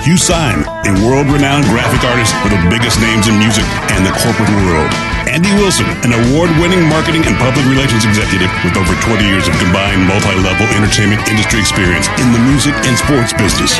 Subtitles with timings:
[0.00, 4.48] Hugh Syme, a world-renowned graphic artist for the biggest names in music and the corporate
[4.64, 4.88] world.
[5.28, 10.00] Andy Wilson, an award-winning marketing and public relations executive with over 20 years of combined
[10.08, 13.76] multi-level entertainment industry experience in the music and sports business.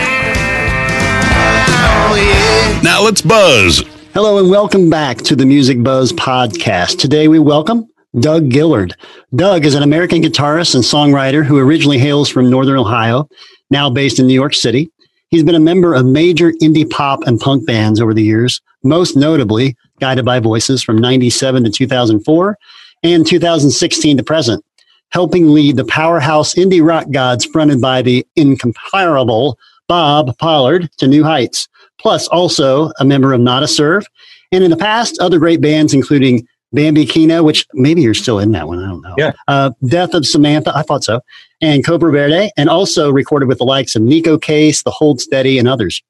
[2.84, 3.82] Now let's buzz.
[4.12, 6.98] Hello and welcome back to the Music Buzzz podcast.
[6.98, 7.88] Today we welcome
[8.20, 8.94] Doug Gillard.
[9.34, 13.26] Doug is an American guitarist and songwriter who originally hails from Northern Ohio,
[13.70, 14.92] now based in New York City.
[15.30, 19.16] He's been a member of major indie pop and punk bands over the years, most
[19.16, 22.58] notably Guided by Voices from 97 to 2004
[23.04, 24.64] and 2016 to present,
[25.10, 29.56] helping lead the powerhouse indie rock gods fronted by the incomparable
[29.86, 31.68] Bob Pollard to new heights,
[32.00, 34.04] plus also a member of Nada Surf.
[34.50, 38.50] And in the past, other great bands, including Bambi Kino, which maybe you're still in
[38.52, 38.80] that one.
[38.80, 39.14] I don't know.
[39.16, 39.32] Yeah.
[39.46, 40.72] Uh, Death of Samantha.
[40.74, 41.20] I thought so.
[41.60, 45.58] And Cobra Verde, and also recorded with the likes of Neko Case, The Hold Steady,
[45.58, 46.02] and others.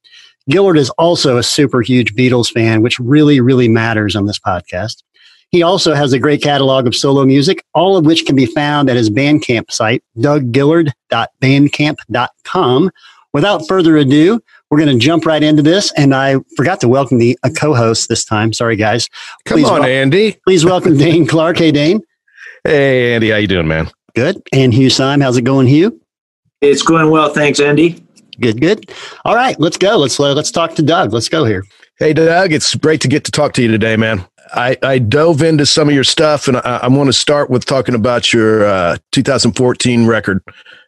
[0.51, 5.03] Gillard is also a super huge Beatles fan, which really, really matters on this podcast.
[5.51, 8.89] He also has a great catalog of solo music, all of which can be found
[8.89, 12.91] at his Bandcamp site, douggillard.bandcamp.com.
[13.33, 14.41] Without further ado,
[14.71, 15.93] we're going to jump right into this.
[15.97, 18.53] And I forgot to welcome the a co-host this time.
[18.53, 19.09] Sorry, guys.
[19.45, 20.37] Come Please on, wel- Andy.
[20.45, 21.59] Please welcome Dane Clark.
[21.59, 22.01] Hey, Dane.
[22.65, 23.89] Hey, Andy, how you doing, man?
[24.15, 24.43] Good.
[24.53, 25.21] And Hugh Syme.
[25.21, 26.01] How's it going, Hugh?
[26.61, 28.05] It's going well, thanks, Andy.
[28.41, 28.91] Good, good.
[29.25, 29.97] All right, let's go.
[29.97, 31.13] Let's let's talk to Doug.
[31.13, 31.65] Let's go here.
[31.99, 34.27] Hey, Doug, it's great to get to talk to you today, man.
[34.55, 37.67] I, I dove into some of your stuff, and I, I want to start with
[37.67, 40.43] talking about your uh, 2014 record,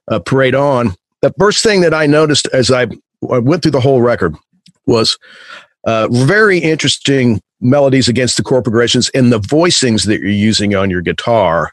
[0.09, 0.94] uh, Parade On.
[1.21, 2.87] The first thing that I noticed as I,
[3.31, 4.34] I went through the whole record
[4.87, 5.19] was
[5.84, 11.03] uh, very interesting melodies against the corporations and the voicings that you're using on your
[11.03, 11.72] guitar,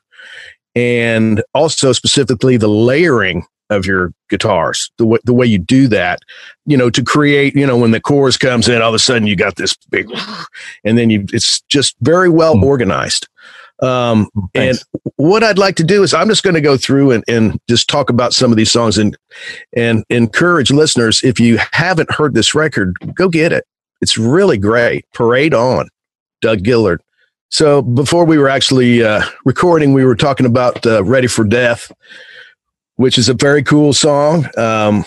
[0.75, 6.19] and also specifically the layering of your guitars, the way, the way you do that,
[6.66, 9.28] you know, to create, you know, when the chorus comes in, all of a sudden
[9.28, 10.09] you got this big,
[10.84, 12.63] and then you, it's just very well Hmm.
[12.63, 13.28] organized.
[13.81, 14.78] Um, and
[15.16, 17.88] what I'd like to do is I'm just going to go through and, and just
[17.88, 19.16] talk about some of these songs and,
[19.74, 21.24] and encourage listeners.
[21.24, 23.63] If you haven't heard this record, go get it.
[24.01, 25.06] It's really great.
[25.13, 25.88] Parade on,
[26.41, 27.01] Doug Gillard.
[27.49, 31.91] So before we were actually uh, recording, we were talking about uh, Ready for Death,
[32.95, 34.47] which is a very cool song.
[34.57, 35.03] Um,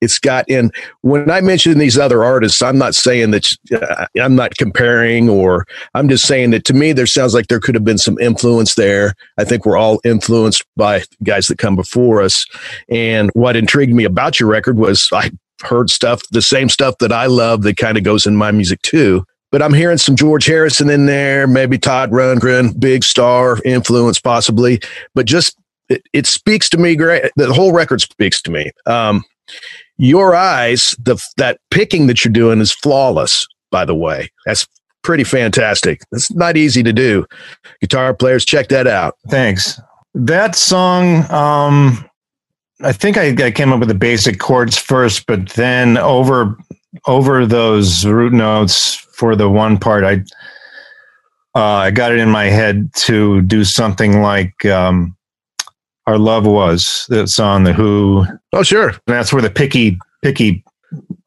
[0.00, 0.70] it's got in
[1.02, 5.66] when I mention these other artists, I'm not saying that uh, I'm not comparing, or
[5.94, 8.74] I'm just saying that to me, there sounds like there could have been some influence
[8.74, 9.14] there.
[9.38, 12.46] I think we're all influenced by guys that come before us.
[12.88, 15.30] And what intrigued me about your record was I
[15.62, 18.80] heard stuff, the same stuff that I love that kind of goes in my music
[18.82, 19.24] too.
[19.50, 24.80] But I'm hearing some George Harrison in there, maybe Todd Rundgren, big star influence possibly.
[25.14, 25.56] But just
[25.88, 27.30] it, it speaks to me great.
[27.36, 28.70] The whole record speaks to me.
[28.86, 29.24] Um,
[29.98, 33.46] your eyes, the that picking that you're doing is flawless.
[33.70, 34.66] By the way, that's
[35.02, 36.00] pretty fantastic.
[36.12, 37.26] It's not easy to do.
[37.80, 39.16] Guitar players, check that out.
[39.28, 39.80] Thanks.
[40.14, 42.08] That song, um,
[42.82, 46.56] I think I, I came up with the basic chords first, but then over
[47.06, 50.14] over those root notes for the one part, I
[51.54, 55.14] uh, I got it in my head to do something like um,
[56.06, 58.24] "Our Love Was" that's on the Who.
[58.54, 58.94] Oh, sure.
[59.06, 60.64] That's where the picky picky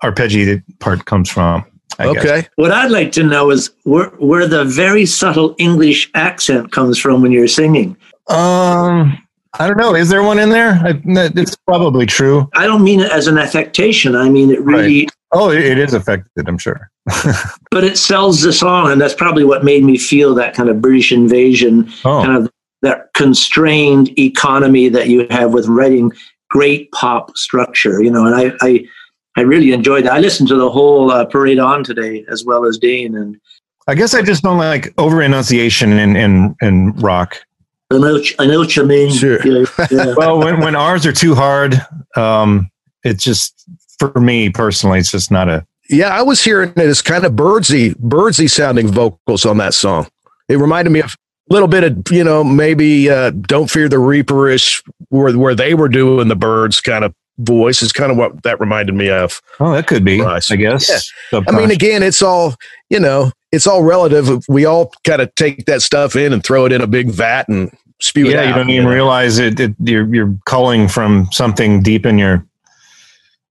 [0.04, 1.66] arpeggiated part comes from.
[2.00, 2.26] I guess.
[2.26, 2.48] okay.
[2.56, 7.22] What I'd like to know is where, where the very subtle English accent comes from
[7.22, 7.96] when you're singing.
[8.28, 9.16] Um,
[9.60, 9.94] I don't know.
[9.96, 10.72] Is there one in there?
[10.84, 12.50] I, it's probably true.
[12.56, 14.16] I don't mean it as an affectation.
[14.16, 16.92] I mean it really Oh, it, it is affected, I'm sure.
[17.72, 20.80] but it sells the song, and that's probably what made me feel that kind of
[20.80, 22.52] British invasion, Oh, kind of
[22.84, 26.12] that constrained economy that you have with writing
[26.50, 28.04] great pop structure.
[28.04, 28.86] You know, and I I,
[29.36, 30.14] I really enjoyed that.
[30.14, 33.40] I listened to the whole uh, Parade On today as well as Dane, and
[33.88, 37.38] I guess I just don't like over enunciation in, in, in rock.
[37.94, 39.14] I know what- I know what you mean.
[39.14, 39.40] Sure.
[39.46, 40.14] Yeah, yeah.
[40.18, 41.76] Well, when, when ours are too hard,
[42.16, 42.70] um,
[43.04, 43.54] it's just,
[44.00, 47.36] for me personally, it's just not a, Yeah, I was hearing it as kind of
[47.36, 50.08] birdsy, birdsy sounding vocals on that song.
[50.50, 51.16] It reminded me of
[51.50, 55.74] a little bit of, you know, maybe uh, "Don't Fear the Reaperish," where where they
[55.74, 59.42] were doing the birds kind of voice is kind of what that reminded me of.
[59.60, 60.44] oh, that could be, Right.
[60.52, 61.12] I guess.
[61.32, 61.42] Yeah.
[61.48, 62.56] I mean, again, it's all
[62.90, 64.44] you know, it's all relative.
[64.48, 67.48] We all kind of take that stuff in and throw it in a big vat
[67.50, 68.48] and spew it yeah, out.
[68.48, 68.92] you don't even know?
[68.94, 69.74] realize it, it.
[69.80, 72.46] You're you're calling from something deep in your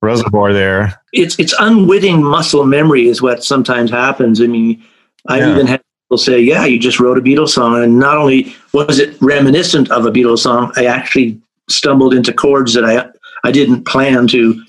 [0.02, 1.00] reservoir there.
[1.12, 4.40] it's it's unwitting muscle memory is what sometimes happens.
[4.40, 4.82] I mean,
[5.28, 5.52] I've Yeah.
[5.54, 8.98] even had people say, "Yeah, you just wrote a Beatles song," and not only was
[8.98, 11.40] it reminiscent of a Beatles song, I actually
[11.70, 13.08] stumbled into chords that I
[13.44, 14.62] I didn't plan to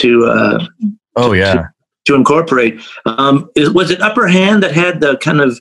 [0.00, 0.66] to uh,
[1.16, 1.68] Oh yeah,
[2.06, 2.80] to incorporate.
[3.06, 5.58] Um, is, was it Upper Hand that had the kind of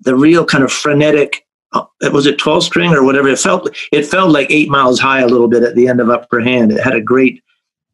[0.00, 1.44] the real kind of frenetic?
[1.72, 3.28] Uh, was it twelve string or whatever?
[3.28, 6.10] It felt it felt like Eight Miles High a little bit at the end of
[6.10, 6.72] Upper Hand.
[6.72, 7.42] It had a great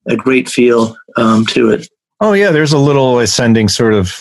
[0.06, 1.86] a great feel um, to it.
[2.20, 2.50] oh yeah.
[2.50, 4.12] There's a little ascending sort of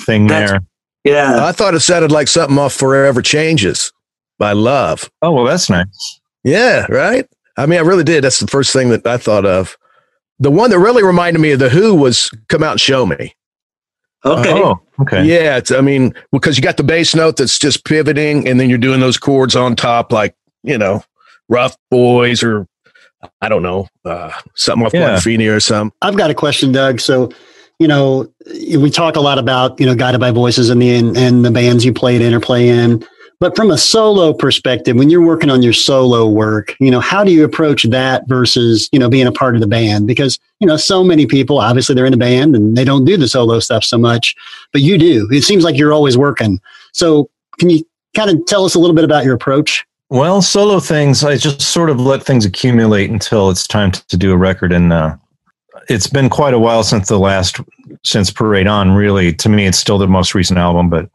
[0.00, 0.60] thing That's- there.
[1.04, 1.44] Yeah.
[1.44, 3.92] I thought it sounded like something off "Forever Changes"
[4.38, 5.10] by Love.
[5.20, 6.20] Oh well, that's nice.
[6.44, 7.26] Yeah, right.
[7.58, 8.24] I mean, I really did.
[8.24, 9.76] That's the first thing that I thought of.
[10.38, 13.34] The one that really reminded me of the Who was "Come Out and Show Me."
[14.24, 14.52] Okay.
[14.52, 15.24] Oh, okay.
[15.24, 18.68] Yeah, it's, I mean, because you got the bass note that's just pivoting, and then
[18.68, 21.02] you're doing those chords on top, like you know,
[21.48, 22.66] "Rough Boys" or
[23.40, 25.20] I don't know, uh, something off Yeah.
[25.22, 25.96] Gwen or something.
[26.02, 27.00] I've got a question, Doug.
[27.00, 27.30] So,
[27.78, 28.28] you know,
[28.76, 31.50] we talk a lot about, you know, guided by voices and the and, and the
[31.50, 33.04] bands you played in or play in.
[33.40, 37.24] But from a solo perspective, when you're working on your solo work, you know, how
[37.24, 40.06] do you approach that versus, you know, being a part of the band?
[40.06, 43.16] Because, you know, so many people, obviously they're in a band and they don't do
[43.16, 44.34] the solo stuff so much,
[44.72, 45.28] but you do.
[45.30, 46.60] It seems like you're always working.
[46.92, 47.28] So
[47.58, 47.84] can you
[48.14, 49.84] kind of tell us a little bit about your approach?
[50.10, 54.32] Well, solo things, I just sort of let things accumulate until it's time to, do
[54.32, 54.70] a record.
[54.70, 55.16] And uh,
[55.88, 57.58] it's been quite a while since the last,
[58.04, 59.32] since Parade On, really.
[59.32, 61.08] To me, it's still the most recent album, but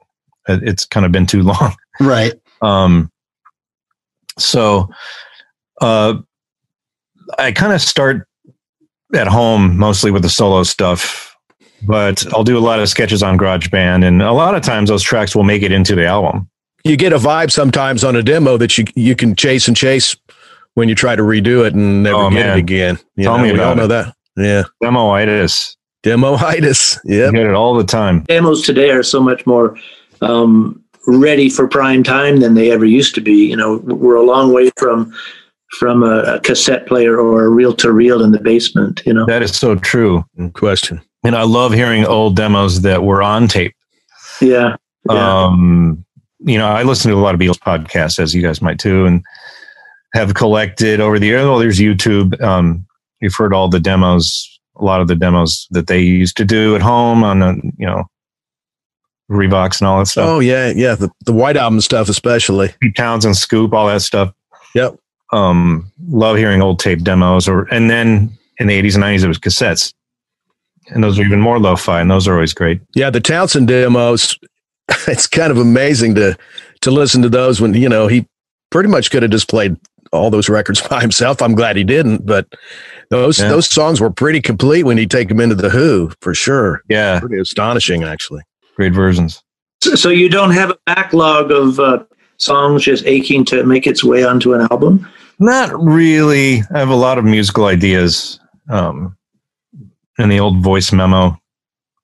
[0.47, 1.75] it's kind of been too long.
[1.99, 2.33] Right.
[2.61, 3.11] Um,
[4.37, 4.89] so
[5.81, 6.15] uh,
[7.37, 8.27] I kind of start
[9.15, 11.35] at home mostly with the solo stuff,
[11.87, 14.05] but I'll do a lot of sketches on GarageBand.
[14.05, 16.49] And a lot of times those tracks will make it into the album.
[16.85, 20.15] You get a vibe sometimes on a demo that you you can chase and chase
[20.75, 22.57] when you try to redo it and never Oh, get man.
[22.57, 22.97] it again.
[23.17, 23.87] You Tell know, me we all about know it.
[23.89, 24.13] that.
[24.37, 25.75] Yeah, Demoitis.
[26.03, 26.97] demoitis.
[27.03, 27.33] You Yep.
[27.33, 28.21] get it all the time.
[28.29, 29.75] Demos today are so much more
[30.21, 30.81] um,
[31.17, 33.49] ready for prime time than they ever used to be.
[33.49, 35.13] You know, we're a long way from
[35.79, 39.01] from a, a cassette player or a reel to reel in the basement.
[39.05, 39.25] You know.
[39.25, 40.23] That is so true.
[40.53, 41.01] Question.
[41.23, 43.75] And I love hearing old demos that were on tape.
[44.41, 44.77] Yeah.
[45.09, 45.43] Yeah.
[45.43, 46.05] Um,
[46.39, 49.05] you know, I listen to a lot of Beatles podcasts, as you guys might too,
[49.05, 49.23] and
[50.13, 51.43] have collected over the years.
[51.43, 52.39] Oh, there's YouTube.
[52.41, 52.85] Um,
[53.21, 56.75] you've heard all the demos, a lot of the demos that they used to do
[56.75, 58.05] at home on, the, you know,
[59.29, 60.27] Revox and all that stuff.
[60.27, 60.95] Oh yeah, yeah.
[60.95, 62.69] The the White Album stuff, especially.
[62.81, 64.33] Pete Townshend, Scoop, all that stuff.
[64.75, 64.95] Yep.
[65.31, 69.27] Um, love hearing old tape demos, or and then in the 80s and 90s it
[69.27, 69.93] was cassettes,
[70.89, 72.81] and those are even more lo-fi, and those are always great.
[72.95, 74.37] Yeah, the Townshend demos.
[75.07, 76.35] It's kind of amazing to
[76.81, 78.25] to listen to those when you know he
[78.71, 79.77] pretty much could have just played
[80.11, 81.43] all those records by himself.
[81.43, 82.47] I'm glad he didn't, but
[83.11, 83.49] those Yeah.
[83.49, 86.81] those songs were pretty complete when you take them into the Who for sure.
[86.89, 88.41] Yeah, Pretty astonishing, actually.
[88.79, 89.43] Great versions.
[89.83, 92.05] So, so you don't have a backlog of uh,
[92.37, 95.05] songs just aching to make its way onto an album.
[95.37, 96.63] Not really.
[96.73, 99.17] I have a lot of musical ideas um,
[100.17, 101.37] in the old voice memo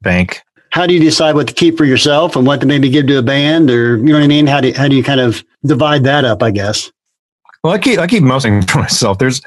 [0.02, 0.42] bank.
[0.72, 3.20] How do you decide what to keep for yourself and what to maybe give to
[3.20, 4.46] a band or, you know what I mean?
[4.46, 6.92] How do, how do you kind of divide that up, I guess?
[7.64, 9.18] Well, I keep I keep most things for myself.
[9.18, 9.42] There's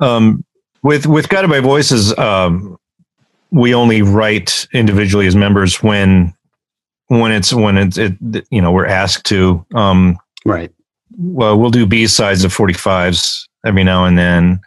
[0.00, 0.44] um,
[0.82, 2.16] with with Guided by Voices.
[2.18, 2.76] Um,
[3.52, 6.34] we only write individually as members when
[7.08, 8.14] when it's when it's it,
[8.50, 9.64] you know we're asked to.
[9.74, 10.70] Um, Right.
[11.16, 14.60] well, we'll do B sides of 45s every now and then.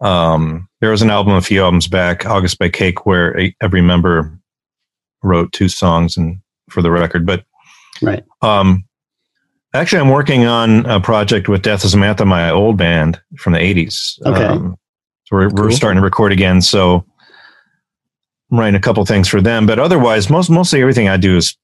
[0.00, 3.82] Um, there was an album a few albums back, August by Cake, where a, every
[3.82, 4.36] member
[5.22, 6.40] wrote two songs and
[6.70, 7.24] for the record.
[7.26, 7.44] But
[8.02, 8.24] Right.
[8.42, 8.84] um,
[9.74, 13.58] actually, I'm working on a project with Death of Samantha, my old band from the
[13.60, 14.18] 80s.
[14.26, 14.44] Okay.
[14.46, 14.76] Um,
[15.26, 16.60] so we're, we're starting to record again.
[16.62, 17.04] So
[18.50, 21.56] writing a couple things for them, but otherwise, most mostly everything I do is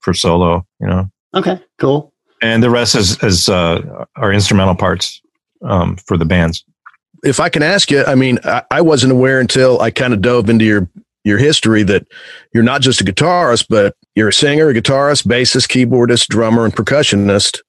[0.00, 0.66] for solo.
[0.80, 1.10] You know.
[1.34, 1.60] Okay.
[1.78, 2.12] Cool.
[2.42, 5.20] And the rest is is uh, are instrumental parts
[5.62, 6.64] um, for the bands.
[7.22, 10.22] If I can ask you, I mean, I, I wasn't aware until I kind of
[10.22, 10.88] dove into your
[11.24, 12.06] your history that
[12.54, 16.74] you're not just a guitarist, but you're a singer, a guitarist, bassist, keyboardist, drummer, and
[16.74, 17.60] percussionist.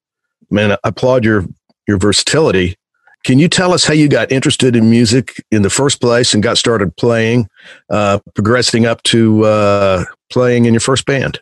[0.50, 1.46] Man, I applaud your
[1.88, 2.78] your versatility.
[3.24, 6.42] Can you tell us how you got interested in music in the first place and
[6.42, 7.48] got started playing,
[7.90, 11.40] uh, progressing up to uh, playing in your first band?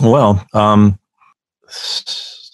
[0.00, 0.98] Well, um,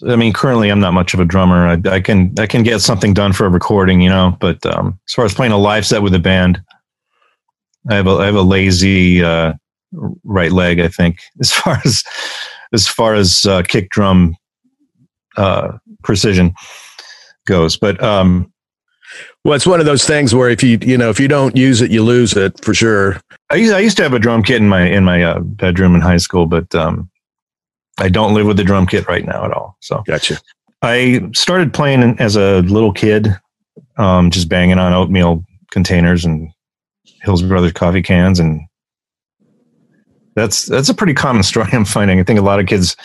[0.07, 1.67] I mean, currently I'm not much of a drummer.
[1.67, 4.35] I, I, can I can get something done for a recording, you know.
[4.39, 6.61] But um, as far as playing a live set with a band,
[7.89, 9.53] I have a I have a lazy uh,
[10.23, 10.79] right leg.
[10.79, 12.03] I think as far as
[12.73, 14.35] as far as uh, kick drum
[15.37, 16.53] uh, precision
[17.45, 17.77] goes.
[17.77, 18.51] But um,
[19.45, 21.79] well, it's one of those things where if you you know if you don't use
[21.79, 23.21] it, you lose it for sure.
[23.51, 25.93] I used, I used to have a drum kit in my in my uh, bedroom
[25.93, 27.11] in high school, but um,
[27.99, 29.77] I don't live with the drum kit right now at all.
[29.81, 30.41] So gotcha.
[30.81, 33.37] I started playing as a little kid,
[33.97, 36.49] um, just banging on oatmeal containers and
[37.21, 38.61] Hills Brothers coffee cans, and
[40.35, 42.19] that's that's a pretty common story I'm finding.
[42.19, 42.97] I think a lot of kids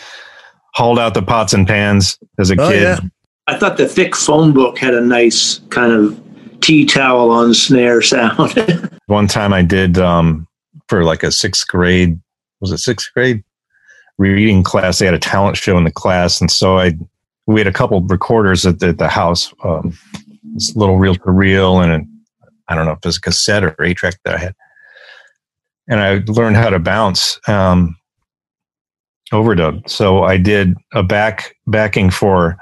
[0.73, 2.81] hauled out the pots and pans as a oh, kid.
[2.81, 2.99] Yeah.
[3.45, 6.30] I thought the thick phone book had a nice kind of
[6.61, 8.53] tea towel on snare sound.
[9.07, 10.47] One time I did um,
[10.87, 12.19] for like a sixth grade,
[12.59, 13.43] was it sixth grade
[14.17, 14.99] reading class?
[14.99, 16.93] They had a talent show in the class, and so I
[17.47, 19.97] we had a couple recorders at the, at the house, um,
[20.53, 22.07] this little reel to reel, and
[22.67, 24.55] I don't know if it was a cassette or eight track that I had,
[25.87, 27.39] and I learned how to bounce.
[27.47, 27.97] Um,
[29.31, 29.89] overdub.
[29.89, 32.57] So I did a back backing for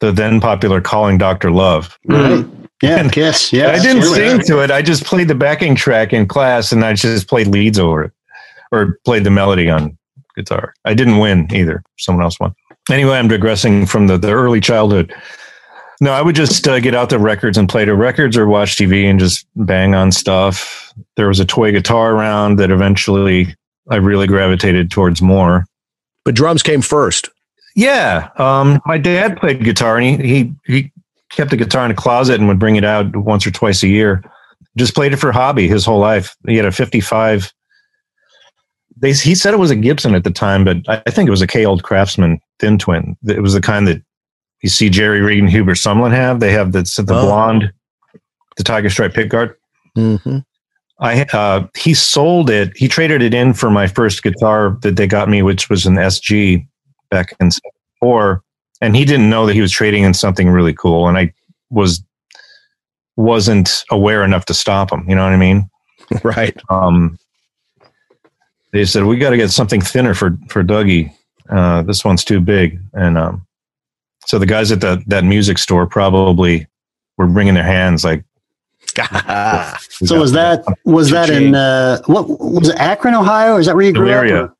[0.00, 2.65] the then popular "Calling Doctor Love." Mm-hmm.
[2.82, 3.52] Yeah, and Kiss.
[3.52, 4.70] Yeah, I didn't sing to it.
[4.70, 8.12] I just played the backing track in class, and I just played leads over it,
[8.72, 9.96] or played the melody on
[10.34, 10.74] guitar.
[10.84, 11.82] I didn't win either.
[11.98, 12.54] Someone else won.
[12.90, 15.12] Anyway, I'm digressing from the, the early childhood.
[16.00, 18.76] No, I would just uh, get out the records and play the records or watch
[18.76, 20.92] TV and just bang on stuff.
[21.16, 23.56] There was a toy guitar around that eventually
[23.90, 25.64] I really gravitated towards more.
[26.24, 27.30] But drums came first.
[27.74, 30.92] Yeah, um, my dad played guitar, and he, he he
[31.30, 33.88] kept a guitar in a closet and would bring it out once or twice a
[33.88, 34.22] year.
[34.76, 36.36] Just played it for hobby his whole life.
[36.46, 37.52] He had a '55.
[38.98, 41.42] They, he said it was a Gibson at the time, but I think it was
[41.42, 43.16] a Kay Old Kraftsman thin twin.
[43.26, 44.02] It was the kind that
[44.62, 46.40] you see Jerry Reed and Hubert Sumlin have.
[46.40, 47.26] They have the the oh.
[47.26, 47.72] blonde,
[48.56, 49.54] the tiger stripe pickguard.
[49.96, 50.38] Mm-hmm.
[50.98, 52.74] I uh, he sold it.
[52.76, 55.96] He traded it in for my first guitar that they got me, which was an
[55.96, 56.66] SG
[57.10, 58.42] back in '74,
[58.80, 61.32] and he didn't know that he was trading in something really cool, and I
[61.70, 62.02] was
[63.16, 65.08] wasn't aware enough to stop him.
[65.08, 65.70] You know what I mean?
[66.22, 66.56] right.
[66.68, 67.18] Um,
[68.72, 71.12] they said we got to get something thinner for for Dougie.
[71.48, 73.46] Uh, this one's too big, and um,
[74.26, 76.66] so the guys at that that music store probably
[77.16, 78.24] were bringing their hands like.
[79.90, 83.56] so was that was that in uh, what was it Akron, Ohio?
[83.56, 84.44] Is that where you grew Elyria.
[84.44, 84.56] up?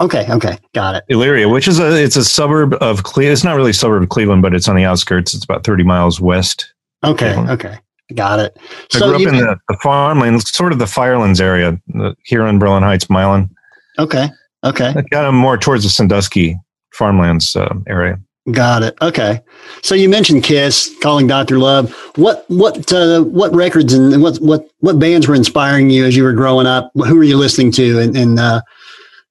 [0.00, 1.04] Okay, okay, got it.
[1.10, 3.32] Elyria, which is a it's a suburb of Cleveland.
[3.34, 5.34] It's not really a suburb of Cleveland, but it's on the outskirts.
[5.34, 6.72] It's about thirty miles west.
[7.04, 7.78] Okay, okay,
[8.14, 8.56] got it.
[8.58, 11.78] I so grew up in the, the farmland, sort of the Firelands area,
[12.24, 13.50] here in Berlin Heights, Milan.
[13.98, 14.28] Okay,
[14.64, 14.94] okay.
[14.94, 16.58] Kind of more towards the Sandusky
[16.92, 18.18] farmlands uh, area.
[18.50, 18.96] Got it.
[19.02, 19.42] Okay.
[19.82, 21.92] So you mentioned Kiss, calling Doctor Love.
[22.16, 26.22] What what uh, what records and what what what bands were inspiring you as you
[26.22, 26.90] were growing up?
[26.94, 28.62] Who were you listening to And, in, uh,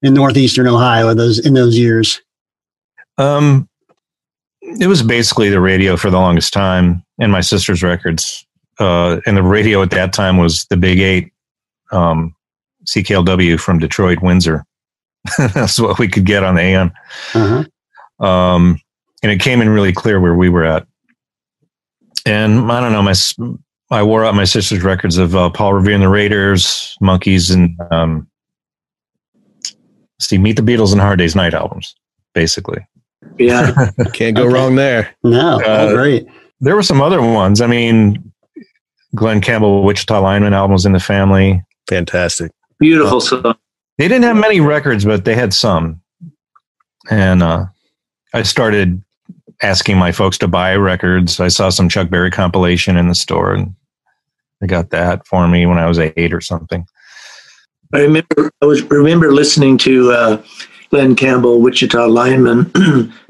[0.02, 2.20] in northeastern Ohio those in those years?
[3.18, 3.68] Um,
[4.62, 8.46] it was basically the radio for the longest time, and my sister's records.
[8.78, 11.32] Uh, and the radio at that time was the Big Eight,
[11.92, 12.34] um,
[12.86, 14.64] CKLW from Detroit, Windsor.
[15.38, 16.92] That's what we could get on the AM.
[17.34, 18.26] Uh-huh.
[18.26, 18.80] Um,
[19.22, 20.86] and it came in really clear where we were at.
[22.24, 23.14] And I don't know, my
[23.90, 27.76] I wore out my sister's records of uh, Paul Revere and the Raiders, Monkees, and
[27.90, 28.29] um,
[30.20, 31.94] see, Meet the Beatles and Hard Day's Night albums,
[32.34, 32.86] basically.
[33.38, 34.52] Yeah, can't go okay.
[34.52, 35.14] wrong there.
[35.22, 36.26] No, uh, great.
[36.60, 37.60] There were some other ones.
[37.60, 38.32] I mean,
[39.14, 41.62] Glen Campbell, Wichita Lineman albums in the family.
[41.88, 43.56] Fantastic, beautiful song.
[43.98, 46.00] They didn't have many records, but they had some.
[47.10, 47.66] And uh,
[48.32, 49.02] I started
[49.62, 51.40] asking my folks to buy records.
[51.40, 53.74] I saw some Chuck Berry compilation in the store and
[54.60, 56.86] they got that for me when I was eight or something.
[57.92, 60.42] I remember I was remember listening to uh,
[60.90, 62.70] Glen Campbell, Wichita lineman,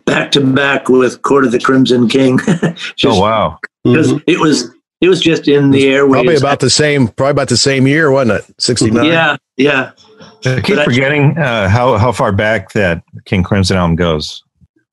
[0.04, 2.38] back to back with Court of the Crimson King.
[2.96, 3.58] Just, oh wow!
[3.84, 4.30] Because mm-hmm.
[4.30, 6.12] it was It was just in the airwaves.
[6.12, 7.08] Probably about the same.
[7.08, 8.54] Probably about the same year, wasn't it?
[8.60, 9.06] Sixty nine.
[9.06, 9.92] Yeah, yeah.
[10.44, 14.42] I keep But I- forgetting uh, how how far back that King Crimson album goes.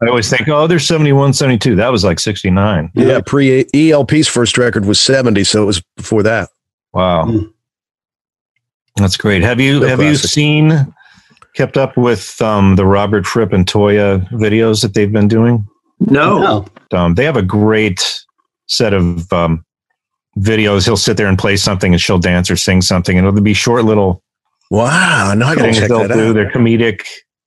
[0.02, 1.76] I always think, oh, there's 71, 72.
[1.76, 2.92] That was like 69.
[2.94, 6.50] Yeah, pre ELP's first record was seventy, so it was before that.
[6.94, 7.26] Wow.
[7.26, 7.52] Mm.
[8.98, 9.42] That's great.
[9.44, 10.94] Have you Real have you seen
[11.54, 15.66] kept up with um, the Robert Fripp and Toyah videos that they've been doing?
[16.00, 16.66] No.
[16.92, 18.24] Um, they have a great
[18.68, 19.66] set of um,
[20.38, 20.86] videos.
[20.86, 23.54] He'll sit there and play something, and she'll dance or sing something, and it'll be
[23.54, 24.22] short little
[24.70, 26.30] Wow, now I gotta check they'll that do.
[26.30, 26.34] out.
[26.34, 27.02] They're comedic.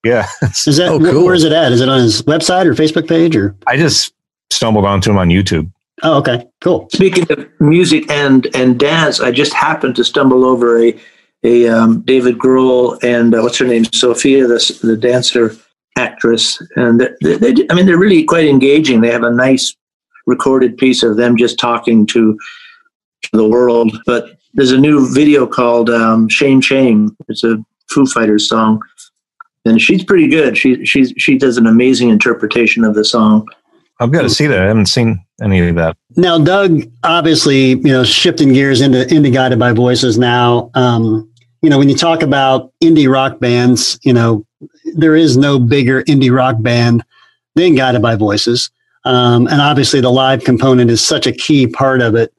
[0.05, 0.27] Yeah,
[0.67, 1.25] is that Oh, cool.
[1.27, 1.71] where is it at?
[1.73, 3.55] Is it on his website or Facebook page or?
[3.67, 4.15] I just
[4.51, 5.71] stumbled onto him on YouTube.
[6.03, 6.89] Oh, okay, cool.
[6.95, 10.99] Speaking of music and and dance, I just happened to stumble over a
[11.43, 15.57] a um, David Grohl and uh, what's her name, Sophia, the the dancer
[15.97, 19.01] actress, and they, they, they, I mean, they're really quite engaging.
[19.01, 19.75] They have a nice
[20.27, 22.39] recorded piece of them just talking to
[23.33, 23.97] the world.
[24.07, 27.59] But there's a new video called um, "Shame Shame." It's a
[27.91, 28.83] Foo Fighters song,
[29.65, 30.57] and she's pretty good.
[30.57, 33.47] She she's she does an amazing interpretation of the song.
[34.01, 34.59] I've got to see that.
[34.59, 35.95] I haven't seen any of that.
[36.17, 40.17] Now, Doug, obviously, you know, shifting gears into into guided by voices.
[40.19, 41.30] Now, um,
[41.63, 44.47] you know, when you talk about indie rock bands, you know,
[44.95, 47.05] there is no bigger indie rock band
[47.55, 48.71] than Guided by Voices,
[49.05, 52.33] um, and obviously, the live component is such a key part of it.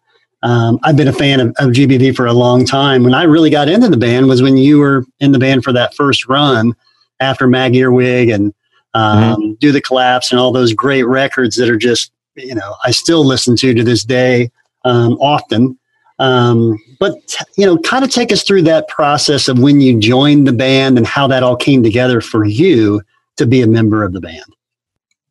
[0.43, 3.03] Um, I've been a fan of, of GBV for a long time.
[3.03, 5.73] When I really got into the band was when you were in the band for
[5.73, 6.73] that first run
[7.19, 8.53] after Mag Earwig and
[8.93, 12.91] um, Do the Collapse and all those great records that are just you know I
[12.91, 14.51] still listen to to this day
[14.83, 15.77] um, often.
[16.21, 17.15] Um, but
[17.57, 20.97] you know, kind of take us through that process of when you joined the band
[20.97, 23.01] and how that all came together for you
[23.37, 24.45] to be a member of the band.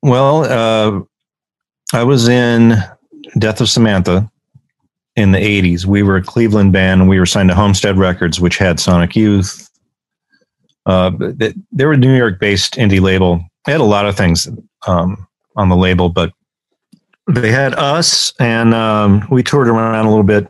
[0.02, 1.00] Well, uh,
[1.96, 2.74] I was in
[3.38, 4.28] Death of Samantha
[5.14, 5.84] in the 80s.
[5.84, 9.14] We were a Cleveland band and we were signed to Homestead Records, which had Sonic
[9.14, 9.70] Youth.
[10.86, 13.44] Uh, they, were a New York based indie label.
[13.64, 14.48] They had a lot of things
[14.88, 16.32] um, on the label, but
[17.28, 20.48] they had us and um, we toured around a little bit.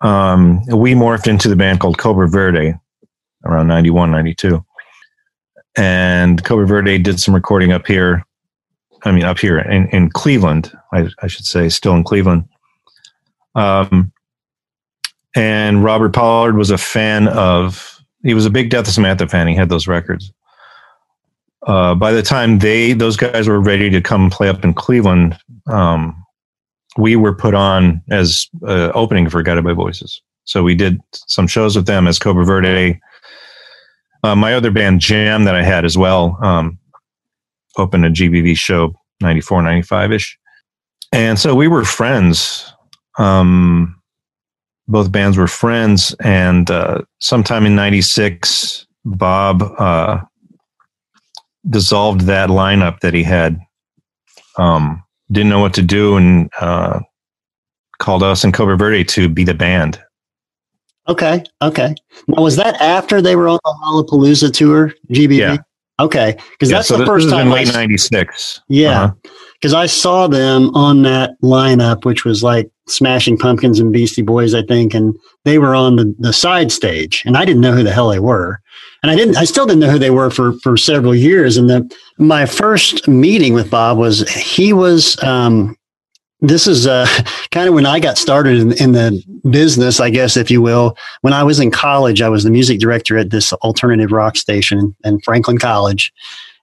[0.00, 2.74] Um, we morphed into the band called Cobra Verde
[3.44, 4.64] around 91, 92.
[5.76, 8.24] And Cobra Verde did some recording up here
[9.04, 12.48] I mean, up here in, in Cleveland, I, I should say, still in Cleveland.
[13.54, 14.12] Um,
[15.36, 19.46] and Robert Pollard was a fan of, he was a big Death of Samantha fan.
[19.46, 20.32] He had those records.
[21.66, 25.38] Uh, by the time they, those guys were ready to come play up in Cleveland,
[25.66, 26.24] um,
[26.98, 30.20] we were put on as uh, opening for Guided by Voices.
[30.44, 33.00] So we did some shows with them as Cobra Verde.
[34.24, 36.76] Uh, my other band, Gem, that I had as well, um,
[37.76, 40.38] opened a GBV show 94, 95 ish.
[41.12, 42.72] And so we were friends.
[43.16, 44.02] Um,
[44.88, 46.16] both bands were friends.
[46.18, 50.20] And uh, sometime in 96, Bob uh,
[51.70, 53.60] dissolved that lineup that he had.
[54.56, 57.00] Um, didn't know what to do and uh,
[57.98, 60.00] called us and Cobra Verde to be the band.
[61.08, 61.94] Okay, okay.
[62.26, 65.38] Now, was that after they were on the Lollapalooza tour, GBV?
[65.38, 65.56] Yeah.
[66.00, 68.60] Okay, because Yeah, that's so the first time in late '96.
[68.68, 69.30] Yeah, Uh-huh.
[69.60, 74.54] Because I saw them on that lineup, which was like Smashing Pumpkins and Beastie Boys,
[74.54, 77.82] I think, and they were on the, the side stage, and I didn't know who
[77.82, 78.60] the hell they were,
[79.02, 81.56] and I didn't, I still didn't know who they were for for several years.
[81.56, 85.22] And the my first meeting with Bob was he was.
[85.22, 85.76] Um,
[86.40, 87.04] this is uh,
[87.50, 90.96] kind of when I got started in, in the business, I guess, if you will.
[91.22, 94.94] When I was in college, I was the music director at this alternative rock station
[95.02, 96.12] in Franklin College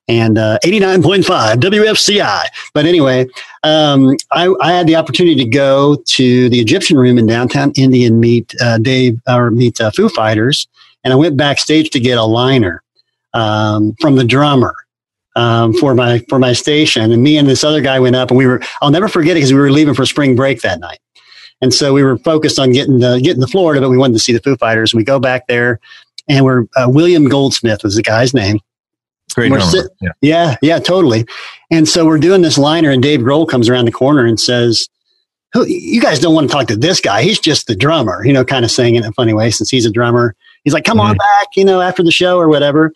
[0.08, 2.44] and uh, 89.5 WFCI.
[2.74, 3.28] But anyway,
[3.64, 8.06] um, I, I had the opportunity to go to the Egyptian Room in downtown Indy
[8.06, 10.68] and meet uh, Dave or meet uh, Foo Fighters,
[11.04, 12.84] and I went backstage to get a liner
[13.34, 14.76] um, from the drummer.
[15.38, 18.38] Um, for my for my station, and me and this other guy went up, and
[18.38, 18.62] we were.
[18.82, 21.00] I'll never forget it because we were leaving for spring break that night,
[21.60, 24.20] and so we were focused on getting the getting to Florida, but we wanted to
[24.20, 24.94] see the Foo Fighters.
[24.94, 25.82] And we go back there,
[26.30, 28.62] and we're uh, William Goldsmith was the guy's name,
[29.34, 30.12] Great sit- yeah.
[30.22, 31.26] yeah, yeah, totally.
[31.72, 34.88] And so we're doing this liner, and Dave Grohl comes around the corner and says,
[35.54, 37.22] Who, "You guys don't want to talk to this guy?
[37.22, 39.70] He's just the drummer," you know, kind of saying it in a funny way since
[39.70, 40.36] he's a drummer.
[40.64, 42.94] He's like, "Come on back," you know, after the show or whatever.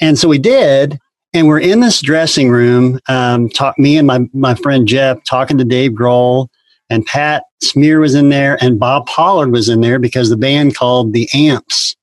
[0.00, 0.98] And so we did,
[1.32, 3.00] and we're in this dressing room.
[3.08, 6.48] Um, talk me and my my friend Jeff talking to Dave Grohl,
[6.90, 10.76] and Pat Smear was in there, and Bob Pollard was in there because the band
[10.76, 11.96] called the Amps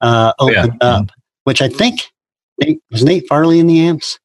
[0.00, 0.44] uh, Yeah.
[0.64, 1.10] opened up,
[1.44, 2.10] which I think
[2.60, 4.18] Nate, was Nate Farley in the Amps.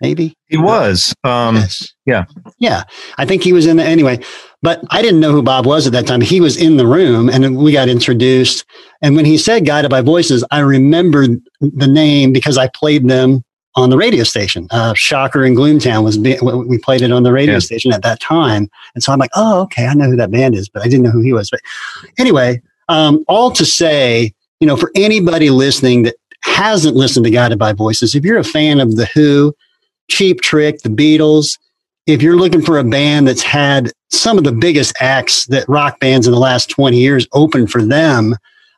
[0.00, 1.14] maybe He was.
[1.24, 1.92] Um, Yes.
[2.06, 2.24] yeah.
[2.58, 2.84] Yeah.
[3.18, 4.18] I think he was in the anyway,
[4.62, 6.20] but I didn't know who Bob was at that time.
[6.20, 8.64] He was in the room and we got introduced.
[9.02, 13.42] And when he said Guided by Voices, I remembered the name because I played them
[13.76, 14.68] on the radio station.
[14.70, 17.58] Uh, Shocker in Gloomtown was, be- we played it on the radio Yeah.
[17.60, 18.68] station at that time.
[18.94, 21.02] And so I'm like, oh, okay, I know who that band is, but I didn't
[21.02, 21.50] know who he was.
[21.50, 21.60] But
[22.18, 27.58] anyway, um, all to say, you know, for anybody listening that hasn't listened to Guided
[27.58, 29.54] by Voices, if you're a fan of The Who,
[30.10, 31.58] Cheap Trick, The Beatles,
[32.06, 35.98] if you're looking for a band that's had some of the biggest acts that rock
[36.00, 38.36] bands in the last 20 years open for them,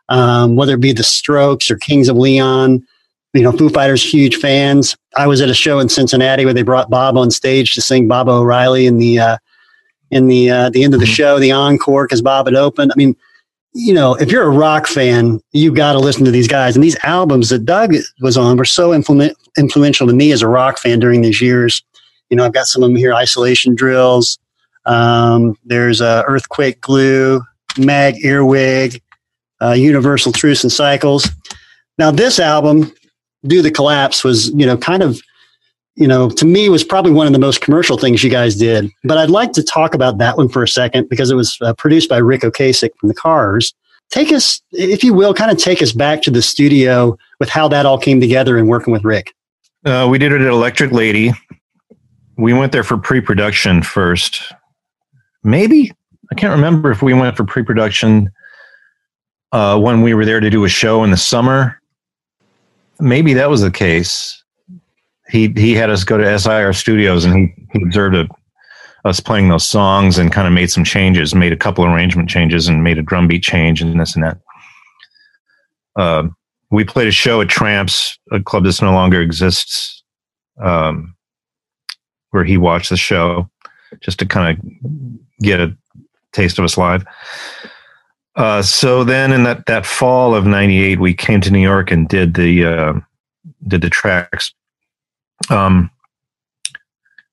[0.09, 2.87] um, whether it be the Strokes or Kings of Leon,
[3.35, 4.97] you know, Foo Fighters, huge fans.
[5.17, 8.09] I was at a show in Cincinnati where they brought Bob on stage to sing
[8.09, 9.39] Baba O'Riley in the uh,
[10.11, 12.93] in the uh, the end of the show, the encore, because Bob had opened.
[12.93, 13.17] I mean,
[13.77, 16.75] you know, if you're a rock fan, you got to listen to these guys.
[16.75, 20.49] And these albums that Doug was on were so influ- influential to me as a
[20.49, 21.83] rock fan during these years.
[22.31, 24.39] You know, I've got some of them here: Isolation Drills.
[24.87, 27.43] Um, there's uh, Earthquake Glue,
[27.77, 29.03] Mag Earwig,
[29.61, 31.29] uh, Universal Truths and Cycles.
[31.99, 32.93] Now, this album,
[33.45, 35.21] Do the Collapse, was you know kind of
[35.97, 38.91] you know to me was probably one of the most commercial things you guys did.
[39.05, 41.75] But I'd like to talk about that one for a second because it was uh,
[41.75, 43.75] produced by Ric Ocasek from the Cars.
[44.11, 47.67] Take us, if you will, kind of take us back to the studio with how
[47.69, 49.35] that all came together and working with Ric.
[49.85, 51.33] Uh, we did it at Electric Lady.
[52.37, 54.53] We went there for pre-production first.
[55.43, 55.93] Maybe
[56.31, 58.31] I can't remember if we went for pre-production
[59.53, 61.81] uh, when we were there to do a show in the summer.
[63.01, 64.43] Maybe that was the case.
[65.29, 68.29] He he had us go to SIR Studios and he, he observed a,
[69.05, 72.69] us playing those songs and kind of made some changes, made a couple arrangement changes
[72.69, 74.39] and made a drum beat change and this and that.
[75.97, 76.29] Uh,
[76.71, 80.03] we played a show at Tramps, a club that's no longer exists,
[80.63, 81.15] um,
[82.31, 83.49] where he watched the show
[84.01, 85.77] just to kind of get a
[86.33, 87.05] taste of us live.
[88.35, 92.09] Uh, so then in that, that fall of 98, we came to New York and
[92.09, 92.93] did the, uh,
[93.67, 94.53] did the tracks,
[95.51, 95.91] um,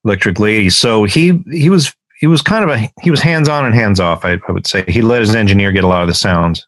[0.06, 0.70] Electric Lady.
[0.70, 4.00] So he, he was, he was kind of a, he was hands on and hands
[4.00, 4.26] off.
[4.26, 6.68] I, I would say he let his engineer get a lot of the sounds.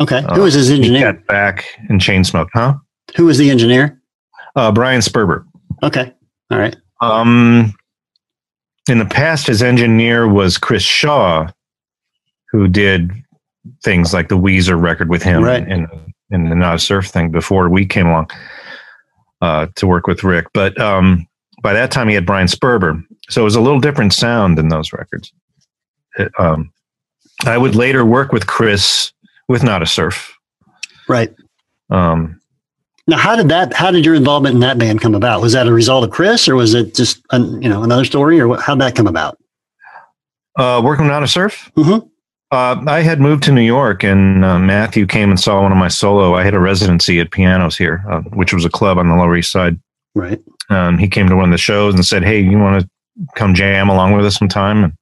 [0.00, 1.12] Okay, Uh, who was his engineer?
[1.28, 2.74] back in Chainsmoke, huh?
[3.16, 4.00] Who was the engineer?
[4.56, 5.44] Uh, Brian Sperber.
[5.82, 6.12] Okay,
[6.50, 6.74] all right.
[7.02, 7.74] Um,
[8.88, 11.48] in the past, his engineer was Chris Shaw,
[12.50, 13.10] who did
[13.84, 15.66] things like the Weezer record with him Right.
[15.66, 15.86] and
[16.30, 18.30] and the Nada Surf thing before we came along
[19.42, 20.46] uh, to work with Ric.
[20.54, 21.26] But um,
[21.62, 24.68] by that time, he had Brian Sperber, so it was a little different sound than
[24.68, 25.30] those records.
[26.16, 26.72] It, um,
[27.44, 29.12] I would later work with Chris
[29.48, 30.32] with Nada Surf.
[31.08, 31.34] Right.
[31.90, 32.40] Um,
[33.08, 33.74] Now, how did that?
[33.74, 35.42] How did your involvement in that band come about?
[35.42, 38.40] Was that a result of Chris, or was it just an, you know another story,
[38.40, 39.36] or how did that come about?
[40.58, 41.70] uh, working with Nada Surf.
[41.76, 42.08] Mhm.
[42.52, 45.78] Uh, I had moved to New York, and uh, Matthew came and saw one of
[45.78, 46.34] my solo.
[46.34, 49.34] I had a residency at Pianos here, uh, which was a club on the Lower
[49.34, 49.80] East Side.
[50.14, 50.38] Right.
[50.68, 52.88] Um, he came to one of the shows and said, "Hey, you want to
[53.36, 54.92] come jam along with us sometime?" And,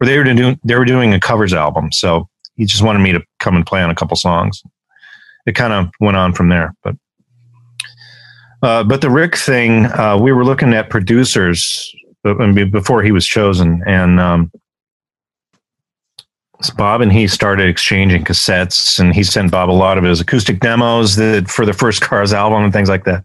[0.00, 3.12] or they were doing they were doing a covers album, so he just wanted me
[3.12, 4.62] to come and play on a couple songs.
[5.44, 6.96] It kind of went on from there, but
[8.62, 13.26] uh, but the Ric thing, uh, we were looking at producers uh, before he was
[13.26, 14.50] chosen, and um,
[16.76, 20.60] Bob and he started exchanging cassettes, and he sent Bob a lot of his acoustic
[20.60, 23.24] demos that for the first Cars album and things like that.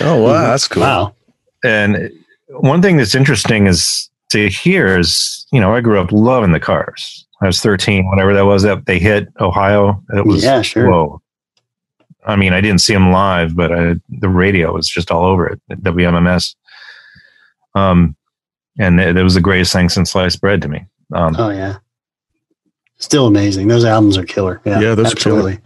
[0.00, 0.82] Oh wow, that's cool.
[0.82, 1.14] Wow.
[1.62, 2.10] And
[2.48, 6.60] one thing that's interesting is to hear is, you know, I grew up loving the
[6.60, 7.26] Cars.
[7.42, 10.02] I was 13, whatever that was that they hit Ohio.
[10.14, 10.90] It was Yeah, sure.
[10.90, 11.22] whoa.
[12.26, 15.46] I mean, I didn't see them live, but I, the radio was just all over
[15.46, 16.54] it at WMMS.
[17.74, 18.14] Um,
[18.78, 20.84] and it, it was the greatest thing since sliced bread to me.
[21.14, 21.76] Um, Oh yeah.
[23.00, 23.68] Still amazing.
[23.68, 24.60] Those albums are killer.
[24.64, 24.80] Yeah.
[24.80, 25.38] Yeah, those are killer.
[25.38, 25.58] absolutely.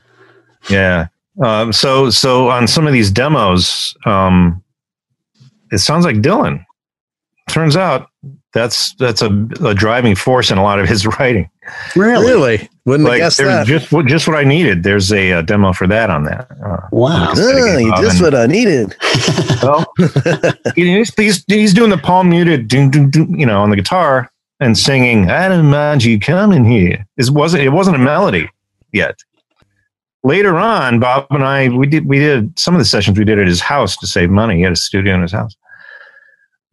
[0.70, 1.06] Yeah.
[1.42, 4.62] Um, so so on some of these demos, um,
[5.72, 6.64] it sounds like Dylan.
[7.50, 8.08] Turns out
[8.52, 9.26] that's that's a,
[9.64, 11.50] a driving force in a lot of his writing.
[11.96, 12.24] Really?
[12.26, 12.68] Really?
[12.86, 13.66] Wouldn't have Like guessed there's that.
[13.66, 14.82] just what just what I needed.
[14.84, 16.48] There's a, uh demo for that on that.
[16.64, 17.32] Uh, Wow.
[17.34, 18.94] You just what I needed.
[19.62, 19.92] well,
[20.76, 24.30] he's, he's he's doing the palm muted, doom, doom, doom, you know, on the guitar
[24.64, 25.30] and singing.
[25.30, 27.06] I don't mind you coming here.
[27.16, 28.48] It wasn't it wasn't a melody
[28.92, 29.18] yet.
[30.22, 33.38] Later on, Bob and I we did we did some of the sessions we did
[33.38, 34.56] at his house to save money.
[34.56, 35.54] He had a studio in his house.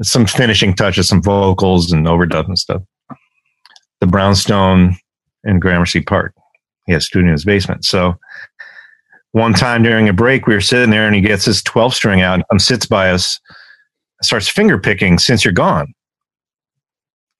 [0.02, 2.82] Some finishing touches, some vocals and overdub and stuff.
[4.00, 4.96] The Brownstone
[5.44, 6.34] in Gramercy Park.
[6.88, 7.86] He has a studio in his basement.
[7.86, 8.16] So
[9.34, 12.22] one time during a break, we were sitting there and he gets his 12 string
[12.22, 13.40] out and sits by us
[14.24, 15.94] starts finger picking since you're gone.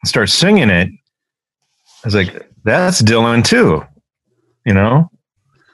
[0.06, 0.90] Starts singing it.
[0.90, 3.84] I was like, that's Dylan too,
[4.66, 5.10] you know?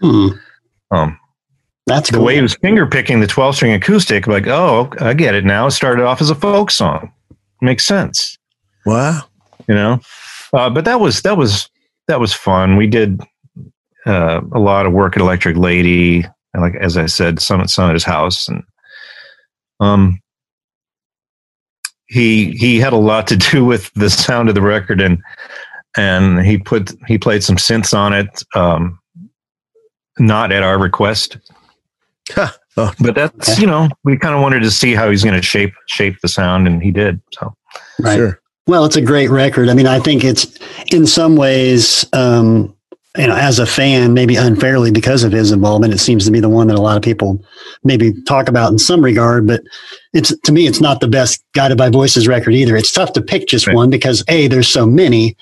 [0.02, 0.28] Hmm.
[0.92, 1.20] Um,
[1.86, 2.26] That's the cool.
[2.26, 5.68] way he was finger picking the 12 string acoustic, like, oh, I get it now.
[5.68, 7.12] It started off as a folk song.
[7.62, 8.38] Makes sense,
[8.86, 9.22] Wow.
[9.68, 10.00] you know?
[10.54, 11.70] Uh, but that was, that was,
[12.08, 12.76] that was fun.
[12.78, 13.22] We did
[14.06, 17.70] uh, a lot of work at Electric Lady, and like, as I said, some at
[17.70, 18.48] some at his house.
[18.48, 18.64] And,
[19.80, 20.20] um,
[22.08, 25.22] he, he had a lot to do with the sound of the record and,
[25.96, 28.44] and he put, he played some synths on it.
[28.56, 29.00] Um,
[30.20, 31.38] not at our request,
[32.30, 32.50] Huh.
[32.76, 35.42] Oh, but that's you know we kind of wanted to see how he's going to
[35.42, 37.56] shape shape the sound and he did so
[38.00, 38.16] Right.
[38.16, 38.40] Sure.
[38.68, 39.70] Well, it's a great record.
[39.70, 40.60] I mean, I think it's
[40.92, 42.76] in some ways, um,
[43.18, 46.40] you know, as a fan, maybe unfairly because of his involvement, it seems to be
[46.40, 47.44] the one that a lot of people
[47.84, 49.48] maybe talk about in some regard.
[49.48, 49.62] But
[50.14, 52.76] it's to me, it's not the best Guided by Voices record either.
[52.76, 53.76] It's tough to pick just Right.
[53.76, 55.36] one because a there's so many,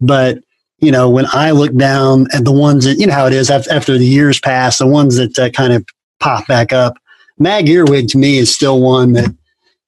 [0.00, 0.38] but
[0.78, 3.50] you know, when I look down at the ones that you know how it is
[3.50, 5.86] after the years pass, the ones that uh, kind of
[6.20, 6.96] pop back up.
[7.38, 9.34] Mag Earwig to me is still one that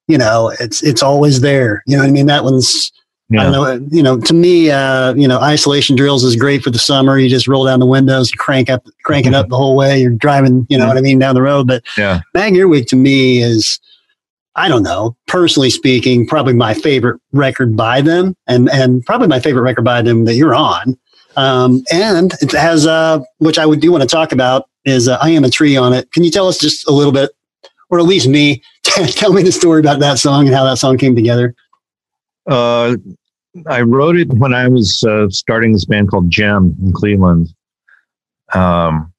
[0.09, 1.83] you know it's it's always there.
[1.87, 2.27] You know what I mean?
[2.27, 2.91] That one's
[3.33, 3.89] I don't know.
[3.91, 7.19] You know, to me, uh, you know, isolation drills is great for the summer.
[7.19, 10.01] You just roll down the windows, crank up, crank it up the whole way.
[10.01, 11.67] You're driving, you know what I mean, down the road.
[11.67, 13.81] But yeah Mag Earwig to me is,
[14.57, 19.41] I don't know, personally speaking, probably my favorite record by them, and and probably my
[19.41, 20.97] favorite record by them that you're on.
[21.37, 25.19] Um, and it has, uh, which I would do want to talk about, is uh,
[25.21, 26.13] I am a tree on it.
[26.13, 27.31] Can you tell us just a little bit,
[27.91, 30.99] or at least me, tell me the story about that song and how that song
[30.99, 31.55] came together?
[32.49, 32.97] Uh
[33.69, 37.49] i wrote it when i was uh, starting this band called gem in cleveland
[38.55, 39.13] um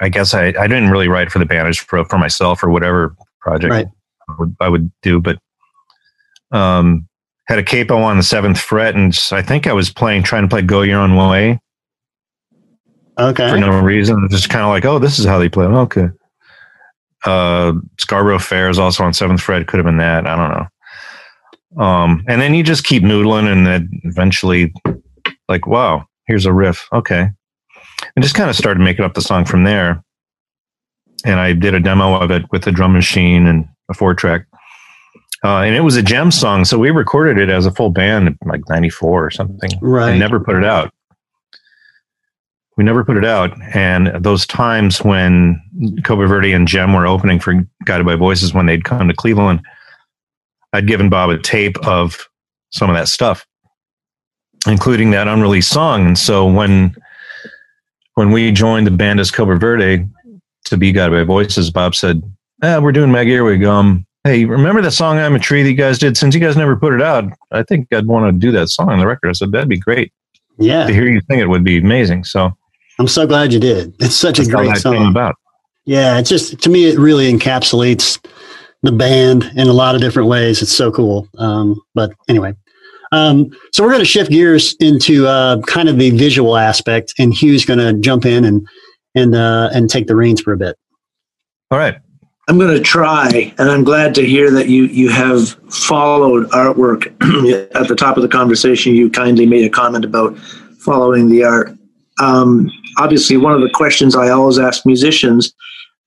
[0.00, 2.62] i guess i i didn't really write for the band I just wrote for myself
[2.62, 3.86] or whatever project Right.
[4.28, 5.38] I, would, I would do but
[6.52, 7.08] um
[7.48, 10.42] had a capo on the seventh fret and just- i think i was playing trying
[10.42, 11.58] to play go your own way
[13.18, 13.50] Okay.
[13.50, 14.26] for no reason.
[14.30, 15.66] Just kind of like, oh, this is how they play.
[15.66, 16.08] Okay.
[17.26, 19.66] Uh, Scarborough Fair is also on seventh fret.
[19.66, 20.26] Could have been that.
[20.26, 20.66] I don't know.
[21.78, 24.72] Um, and then you just keep noodling, and then eventually,
[25.48, 26.88] like, wow, here's a riff.
[26.92, 27.28] Okay,
[28.14, 30.02] and just kind of started making up the song from there.
[31.24, 34.46] And I did a demo of it with a drum machine and a four track.
[35.44, 38.28] Uh, and it was a gem song, so we recorded it as a full band,
[38.28, 40.10] in, like '94 or something Right.
[40.10, 40.92] and never put it out.
[42.76, 43.52] We never put it out.
[43.74, 45.60] And those times when
[46.04, 47.54] Cobra Verde and Gem were opening for
[47.84, 49.60] Guided by Voices when they'd come to Cleveland,
[50.72, 52.28] I'd given Bob a tape of
[52.70, 53.46] some of that stuff,
[54.66, 56.06] including that unreleased song.
[56.06, 56.94] And so when
[58.14, 60.06] when we joined the band as Cobra Verde
[60.66, 62.22] to be Guided by Voices, Bob said,
[62.62, 63.64] ah, we're doing Mag Earwig.
[63.64, 66.16] Um, hey, remember that song I'm a Tree that you guys did?
[66.16, 68.90] Since you guys never put it out, I think I'd want to do that song
[68.90, 69.30] on the record.
[69.30, 70.12] I said, that'd be great
[70.58, 70.86] Yeah.
[70.86, 72.24] to hear you sing it would be amazing.
[72.24, 72.52] So
[72.98, 73.94] I'm so glad you did.
[73.98, 75.08] It's such a great song.
[75.08, 75.34] about.
[75.86, 78.24] Yeah, it's just to me, it really encapsulates
[78.82, 80.62] the band in a lot of different ways.
[80.62, 81.28] It's so cool.
[81.38, 82.54] Um, but anyway,
[83.12, 87.32] um, so we're going to shift gears into uh, kind of the visual aspect, and
[87.32, 88.66] Hugh's going to jump in and
[89.14, 90.76] and uh, and take the reins for a bit.
[91.70, 91.96] All right.
[92.48, 97.06] I'm going to try, and I'm glad to hear that you you have followed artwork.
[97.76, 100.36] At the top of the conversation, you kindly made a comment about
[100.78, 101.72] following the art.
[102.20, 105.52] Um, obviously, one of the questions I always ask musicians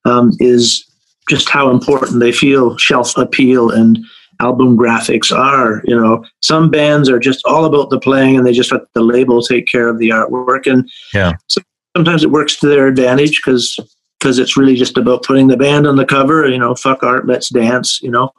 [0.03, 0.85] um, is
[1.29, 3.99] just how important they feel shelf appeal and
[4.39, 5.81] album graphics are.
[5.85, 9.01] You know, some bands are just all about the playing, and they just let the
[9.01, 10.69] label take care of the artwork.
[10.71, 11.33] And Yeah.
[11.47, 11.61] so-
[11.95, 13.79] sometimes it works to their advantage because
[14.19, 16.47] because it's really just about putting the band on the cover.
[16.47, 17.99] You know, fuck art, let's dance.
[18.01, 18.31] You know.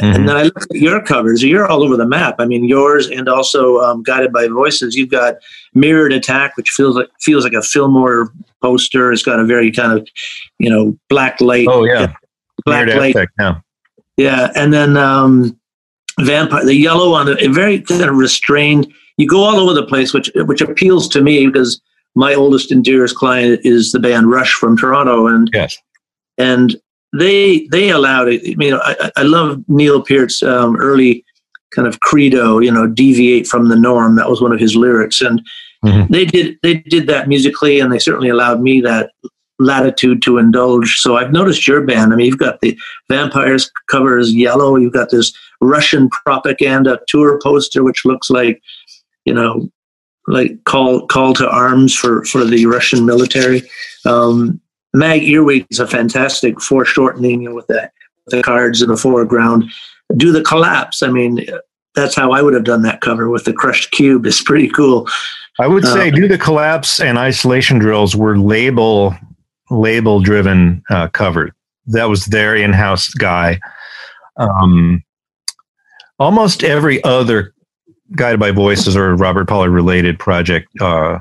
[0.00, 0.14] Mhm.
[0.14, 1.42] And then I look at your covers.
[1.42, 2.36] You're all over the map.
[2.38, 4.94] I mean, yours and also um, guided by voices.
[4.94, 5.34] You've got
[5.74, 9.12] mirrored attack, which feels like feels like a Fillmore poster.
[9.12, 10.08] It's got a very kind of,
[10.58, 11.66] you know, black light.
[11.68, 12.12] Oh yeah.
[12.64, 13.16] black Weird light.
[13.16, 13.58] aspect, yeah.
[14.16, 15.56] Yeah, and then um,
[16.20, 18.92] vampire, the yellow on it, very kind of restrained.
[19.16, 21.80] You go all over the place, which which appeals to me because
[22.14, 25.76] my oldest and dearest client is the band Rush from Toronto, and Yes.
[26.36, 26.74] and
[27.16, 28.42] they they allowed it.
[28.44, 31.24] I mean, I, I I love Neil Peart's um, early
[31.70, 34.16] kind of credo, you know, deviate from the norm.
[34.16, 35.40] That was one of his lyrics, and
[35.84, 36.08] Mhm.
[36.08, 39.10] they did they did that musically, and they certainly allowed me that
[39.60, 40.96] latitude to indulge.
[40.98, 42.12] So I've noticed your band.
[42.12, 44.76] I mean, you've got the vampires cover is yellow.
[44.76, 48.60] You've got this Russian propaganda tour poster, which looks like,
[49.24, 49.68] you know,
[50.28, 53.62] like call call to arms for for the Russian military.
[54.04, 54.60] Um,
[54.94, 57.90] Mag Earwig is a fantastic foreshortening you know, with the
[58.28, 59.64] the cards in the foreground.
[60.16, 61.02] do the collapse.
[61.02, 61.44] I mean,
[61.94, 64.24] that's how I would have done that cover with the crushed cube.
[64.26, 65.06] It's pretty cool.
[65.60, 69.14] I would say uh, do the collapse and isolation drills were label
[69.70, 71.54] label driven uh, cover.
[71.86, 73.60] That was their in house guy.
[74.36, 75.02] Um,
[76.18, 77.54] almost every other
[78.16, 81.18] guided by voices or Robert Pollard related project uh,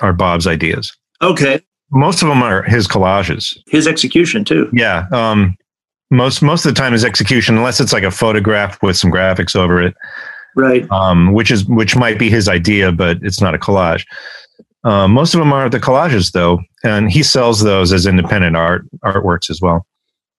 [0.00, 0.96] are Bob's ideas.
[1.20, 1.60] Okay.
[1.90, 3.58] Most of them are his collages.
[3.68, 4.68] His execution too.
[4.72, 5.06] Yeah.
[5.10, 5.56] Um,
[6.10, 9.54] most most of the time is execution, unless it's like a photograph with some graphics
[9.54, 9.94] over it.
[10.54, 10.90] Right.
[10.90, 14.04] Um, which is which might be his idea, but it's not a collage.
[14.84, 18.86] Uh, most of them are the collages though, and he sells those as independent art
[19.04, 19.86] artworks as well.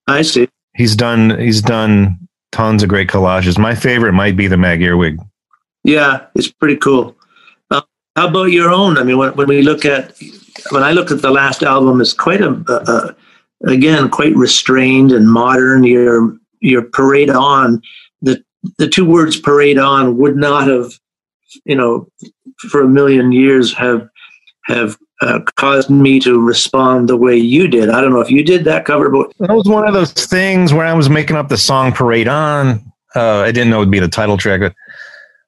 [0.08, 0.48] I see.
[0.76, 2.17] He's done he's done
[2.52, 3.58] tons of great collages.
[3.58, 5.19] My favorite might be the Mag Earwig.
[5.84, 7.15] Yeah, it's pretty cool.
[7.72, 7.82] Uh,
[8.15, 8.98] how about your own?
[8.98, 10.15] I mean, when, when we look at
[10.72, 13.15] when I look at the last album, it's quite a, a,
[13.67, 15.84] a again quite restrained and modern.
[15.84, 17.82] Your your parade on
[18.78, 20.93] the two words parade on would not have
[21.65, 22.08] you know
[22.69, 24.08] for a million years have
[24.65, 27.89] have uh, caused me to respond the way you did.
[27.89, 30.74] I don't know if you did that cover, but that was one of those things
[30.74, 34.00] where I was making up the song "Parade On." Uh, I didn't know it'd be
[34.00, 34.74] the title track, but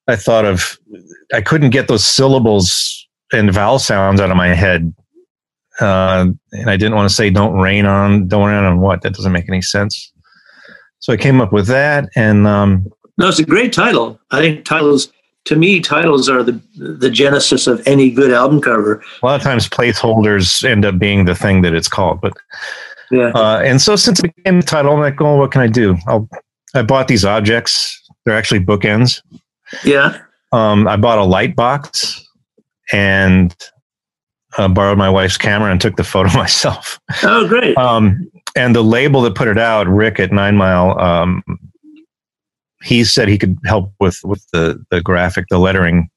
[0.08, 0.78] I thought of
[1.34, 4.93] I couldn't get those syllables and vowel sounds out of my head,
[5.80, 9.04] uh, and I didn't want to say "Don't rain on." Don't rain on what?
[9.04, 10.12] That doesn't make any sense.
[11.00, 14.19] So I came up with that, and um, no, it's a great title.
[14.32, 15.12] I think titles
[15.45, 19.04] to me, titles are the the genesis of any good album cover.
[19.21, 22.21] A lot of times, placeholders end up being the thing that it's called.
[22.21, 22.34] But
[23.10, 25.67] yeah, uh, and so since it became the title, I'm like, oh, what can I
[25.67, 25.97] do?
[26.08, 26.30] I'll
[26.74, 28.00] I bought these objects.
[28.26, 29.21] They're actually bookends.
[29.84, 30.17] Yeah.
[30.52, 32.26] Um, I bought a light box
[32.91, 33.56] and
[34.58, 37.00] uh, borrowed my wife's camera and took the photo myself.
[37.24, 37.78] Oh, great.
[37.78, 41.43] Um, and the label that put it out, Rick at Nine Mile, um,
[42.84, 46.10] he said he could help with with the the graphic, the lettering.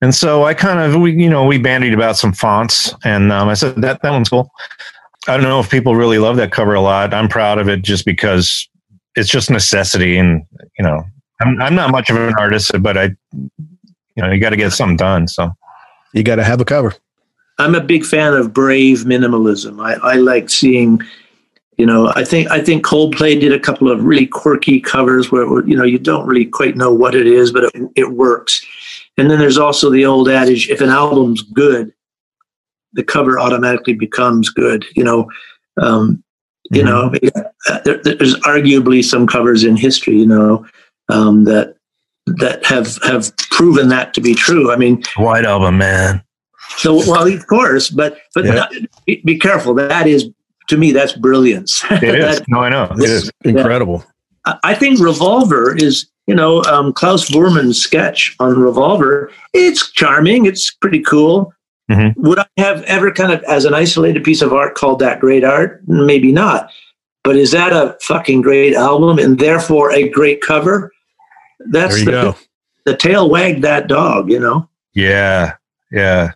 [0.00, 3.48] And so I kind of we you know we bandied about some fonts, and um,
[3.48, 4.50] I said that that one's cool.
[5.26, 7.12] I don't know if people really love that cover a lot.
[7.12, 8.68] I'm proud of it just because
[9.16, 10.44] it's just necessity, and
[10.78, 11.02] you know
[11.40, 14.72] I'm I'm not much of an artist, but I you know you got to get
[14.72, 15.28] something done.
[15.28, 15.50] So
[16.14, 16.94] you got to have a cover.
[17.58, 19.84] I'm a big fan of brave minimalism.
[19.84, 21.00] I, I like seeing
[21.78, 25.64] you know, I think I think Coldplay did a couple of really quirky covers where
[25.66, 28.66] you know you don't really quite know what it is, but it, it works.
[29.16, 31.92] And then there's also the old adage: if an album's good,
[32.94, 34.84] the cover automatically becomes good.
[34.96, 35.30] You know,
[35.80, 36.22] um,
[36.72, 37.72] you mm-hmm.
[37.72, 40.66] know, there, there's arguably some covers in history, you know,
[41.08, 41.76] um, that
[42.26, 44.72] that have have proven that to be true.
[44.72, 46.24] I mean, White Album, man.
[46.76, 48.72] So, well, of course, but but not,
[49.06, 49.74] be, careful.
[49.74, 50.28] That is
[50.68, 51.82] to me, that's brilliance.
[51.90, 52.42] It is.
[52.48, 52.88] no, I know.
[52.98, 54.04] It is incredible.
[54.62, 59.30] I think Revolver is, you know, um, Klaus Voormann's sketch on Revolver.
[59.52, 60.46] It's charming.
[60.46, 61.52] It's pretty cool.
[61.90, 62.20] Mm-hmm.
[62.22, 65.44] Would I have ever kind of, as an isolated piece of art, called that great
[65.44, 65.82] art?
[65.86, 66.70] Maybe not.
[67.24, 70.92] But is that a fucking great album and therefore a great cover?
[71.70, 72.36] That's the, go.
[72.86, 74.68] the tail wagged that dog, you know?
[74.94, 75.54] Yeah.
[75.90, 76.32] Yeah.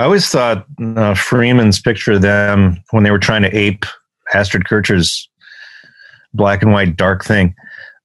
[0.00, 0.64] I always thought
[0.96, 3.84] uh, Freeman's picture of them when they were trying to ape
[4.32, 5.28] Astrid Kirchherr's
[6.32, 7.54] black and white dark thing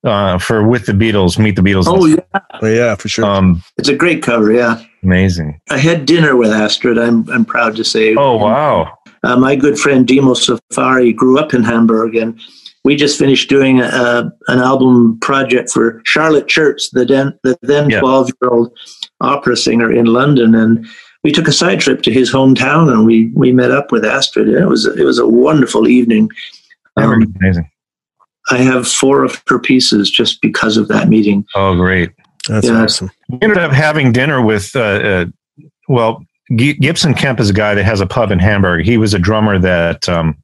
[0.03, 1.85] uh, for with the Beatles, meet the Beatles.
[1.87, 2.17] Oh yeah,
[2.61, 3.23] oh, yeah, for sure.
[3.23, 4.51] Um, it's a great cover.
[4.51, 5.61] Yeah, amazing.
[5.69, 6.97] I had dinner with Astrid.
[6.97, 8.13] I'm I'm proud to say.
[8.15, 8.97] Oh wow.
[9.23, 12.37] Uh, my good friend Dimo Safari grew up in Hamburg, and
[12.83, 17.89] we just finished doing a, an album project for Charlotte Church, the then the then
[17.89, 18.77] twelve year old
[19.21, 20.85] opera singer in London, and
[21.25, 24.47] we took a side trip to his hometown and we we met up with Astrid.
[24.47, 26.29] It was it was a wonderful evening.
[26.97, 27.67] Um, amazing.
[28.51, 31.43] I have four of her pieces just because of that meeting.
[31.55, 32.11] Oh, great!
[32.47, 32.83] That's yeah.
[32.83, 33.09] awesome.
[33.27, 35.25] We ended up having dinner with, uh, uh,
[35.87, 36.23] well,
[36.55, 38.85] G- Gibson Kemp is a guy that has a pub in Hamburg.
[38.85, 40.37] He was a drummer that um,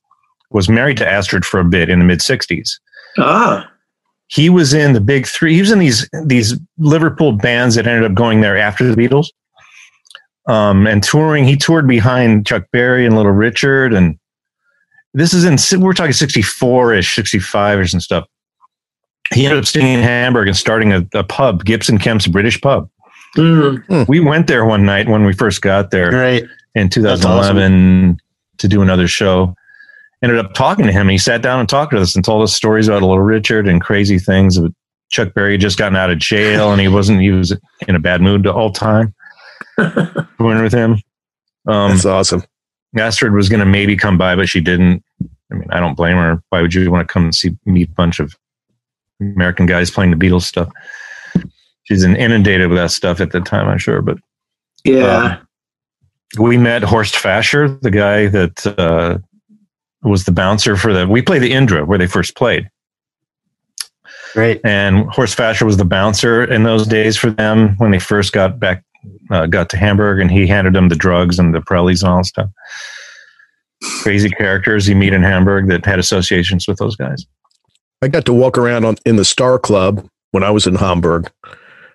[0.50, 2.72] was married to Astrid for a bit in the mid '60s.
[3.20, 3.72] Ah.
[4.30, 5.54] He was in the big three.
[5.54, 9.28] He was in these these Liverpool bands that ended up going there after the Beatles
[10.52, 11.46] um, and touring.
[11.46, 14.20] He toured behind Chuck Berry and Little Richard, and
[15.14, 18.28] this is in we're talking sixty four ish, sixty five ish and stuff.
[19.34, 22.90] He ended up staying in Hamburg and starting a, a pub, Gibson Kemp's British Pub.
[23.38, 24.08] Mm.
[24.10, 26.44] We went there one night when we first got there, right
[26.76, 27.64] in 2011
[28.04, 28.18] awesome.
[28.58, 29.56] to do another show.
[30.22, 31.08] Ended up talking to him.
[31.08, 33.82] He sat down and talked to us and told us stories about Little Richard and
[33.82, 34.60] crazy things.
[35.10, 37.56] Chuck Berry had just gotten out of jail and he wasn't he was
[37.88, 39.14] in a bad mood the whole time.
[40.40, 40.94] Went with him.
[41.68, 42.44] Um, That's awesome.
[42.98, 45.04] Astrid was going to maybe come by, but she didn't.
[45.52, 46.42] I mean, I don't blame her.
[46.50, 48.36] Why would you want to come and see meet a bunch of
[49.22, 50.70] American guys playing the Beatles stuff.
[51.84, 54.02] She's inundated with that stuff at the time, I'm sure.
[54.02, 54.18] But
[54.84, 55.38] Yeah.
[55.40, 55.48] um,
[56.40, 59.18] we met Horst Fascher, the guy that uh,
[60.02, 61.08] was the bouncer for the.
[61.08, 62.70] We played the Indra where they first played,
[64.34, 64.62] Great.
[64.64, 68.60] and Horst Fascher was the bouncer in those days for them when they first got
[68.60, 68.84] back,
[69.30, 72.18] uh, got to Hamburg, and he handed them the drugs and the Prellies and all
[72.18, 72.50] that stuff.
[74.02, 77.26] Crazy characters you meet in Hamburg that had associations with those guys.
[78.02, 81.32] I got to walk around on, in the Star Club when I was in Hamburg.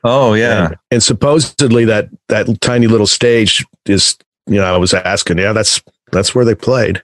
[0.05, 4.95] Oh yeah, And, and supposedly that that tiny little stage is, you know, I was
[4.95, 5.83] asking, yeah, that's
[6.13, 7.03] that's where they played.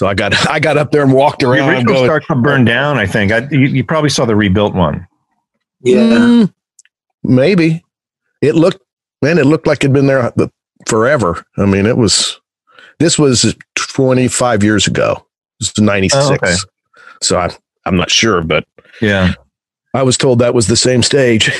[0.00, 1.68] So I got I got up there and walked around.
[1.68, 2.98] and original going, Star Club burned down.
[2.98, 5.06] I think I, you, you probably saw the rebuilt one.
[5.80, 6.00] Yeah.
[6.00, 6.54] "Mm,
[7.22, 7.84] maybe
[8.42, 8.82] it looked
[9.22, 10.32] man, it looked like it'd been there
[10.86, 11.44] forever.
[11.56, 12.40] I mean, it was.
[12.98, 15.26] This was 25 years ago.
[15.60, 16.16] This was 96.
[16.30, 16.54] Oh, okay.
[17.22, 17.50] So I,
[17.84, 18.66] I'm not sure, but
[19.02, 19.34] Yeah,
[19.92, 21.50] I was told that was the same stage,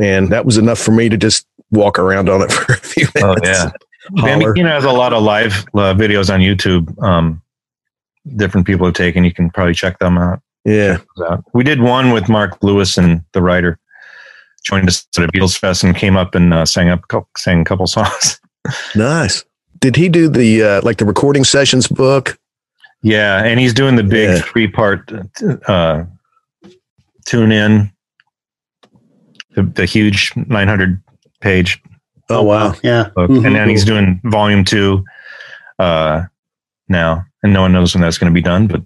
[0.00, 3.06] and that was enough for me to just walk around on it for a few
[3.16, 3.70] Oh, yeah.
[4.18, 4.54] Holler.
[4.56, 7.00] you know, has a lot of live uh, videos on YouTube.
[7.02, 7.40] Um,
[8.36, 9.24] different people have taken.
[9.24, 10.40] You can probably check them out.
[10.64, 10.98] Yeah.
[11.28, 11.44] out.
[11.54, 13.78] We did one with Mark Lewisohn the writer
[14.64, 17.28] joined us at a Beatles Fest and came up and uh, sang up, a couple,
[17.36, 18.40] sang a couple songs.
[18.94, 19.44] Nice.
[19.80, 22.38] Did he do the uh, like the recording sessions book?
[23.02, 24.40] yeah, and he's doing the big Yeah.
[24.40, 25.12] three part
[25.68, 26.04] uh,
[27.26, 27.92] tune in,
[29.54, 31.02] the, the huge nine hundred
[31.40, 31.80] page
[32.30, 32.74] Oh wow.
[32.82, 33.10] Yeah.
[33.14, 33.46] book, Mhm.
[33.46, 35.04] and then he's doing volume two
[35.78, 36.22] uh,
[36.88, 38.66] now, and no one knows when that's going to be done.
[38.66, 38.80] But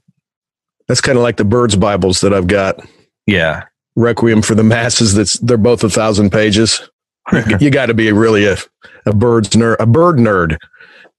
[0.88, 2.80] That's kind of like the Byrds Bibles that I've got.
[3.26, 3.64] yeah,
[3.98, 5.14] Requiem for the Masses.
[5.14, 6.88] That's they're both a thousand pages.
[7.60, 8.56] you got to be really a
[9.04, 10.56] a Byrds nerd, a bird nerd,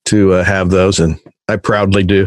[0.06, 2.26] to uh, have those, and I proudly do.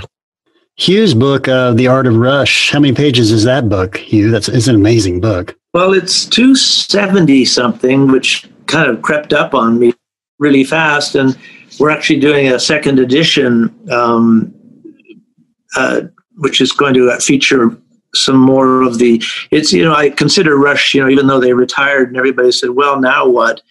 [0.76, 2.72] Hugh's book, uh, The Art of Rush.
[2.72, 4.32] How many pages is that book, Hugh?
[4.32, 5.56] That's it's an amazing book.
[5.74, 9.94] Well, it's 270 something, which kind of crept up on me
[10.40, 11.16] really fast.
[11.16, 11.38] And
[11.80, 14.54] we're actually doing a second edition, um,
[15.76, 16.02] uh,
[16.38, 17.76] which is going to feature
[18.16, 19.22] some more of the.
[19.52, 22.72] It's, you know, I consider Rush, you know, even though they retired and everybody said,
[22.72, 23.62] well, now what?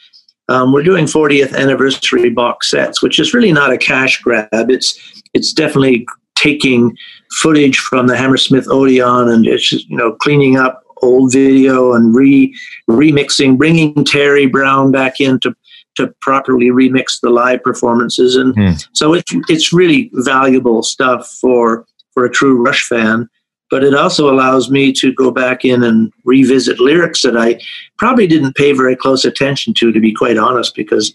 [0.49, 4.49] Um, we're doing 40th anniversary box sets, which is really not a cash grab.
[4.53, 4.99] It's
[5.35, 6.97] it's definitely taking
[7.41, 12.15] footage from the Hammersmith Odeon and it's just, you know cleaning up old video and
[12.15, 12.55] re
[12.91, 15.55] remixing, bringing Terry Brown back in to
[15.95, 18.73] to properly remix the live performances, and Hmm.
[18.93, 23.29] so it's it's really valuable stuff for for a true Rush fan.
[23.73, 27.59] But it also allows me to go back in and revisit lyrics that I
[27.97, 31.15] probably didn't pay very close attention to, to be quite honest, because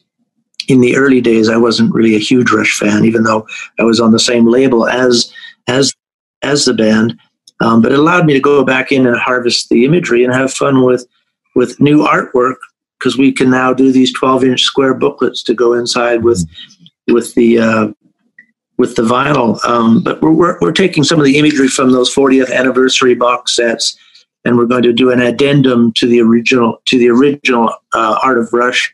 [0.68, 3.48] in the early days I wasn't really a huge Rush fan, even though
[3.80, 5.32] I was on the same label as
[5.68, 5.94] as
[6.42, 7.20] as the band.
[7.62, 10.52] Um, but it allowed me to go back in and harvest the imagery and have
[10.52, 11.06] fun with
[11.54, 12.56] with new artwork
[12.98, 16.44] because we can now do these 12 inch square booklets to go inside with
[17.08, 17.88] with the uh,
[18.78, 19.64] with the vinyl.
[19.66, 23.56] Um, but we're, we're we're taking some of the imagery from those 40th anniversary box
[23.56, 23.98] sets,
[24.46, 28.38] and we're going to do an addendum to the original to the original uh, Art
[28.38, 28.94] of Rush,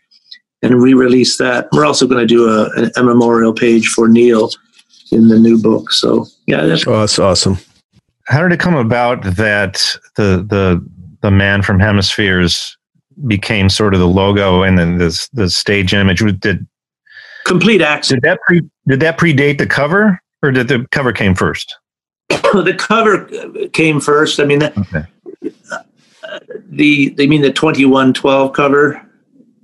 [0.62, 1.68] and re-release that.
[1.74, 4.50] We're also going to do a, a memorial page for Neil
[5.12, 5.92] in the new book.
[5.92, 7.58] So yeah, that's Oh, that's awesome.
[8.28, 9.84] how did it come about that
[10.16, 10.84] the the
[11.22, 12.78] the man from Hemispheres
[13.28, 16.24] became sort of the logo and then this the stage image?
[16.40, 16.66] Did
[17.46, 18.24] complete accident.
[18.24, 21.76] did that pre did that predate the cover or did the cover came first?
[22.30, 23.26] the cover
[23.70, 24.40] came first.
[24.40, 25.06] I mean, the, Okay.
[26.70, 29.02] the they mean the twenty one twelve cover.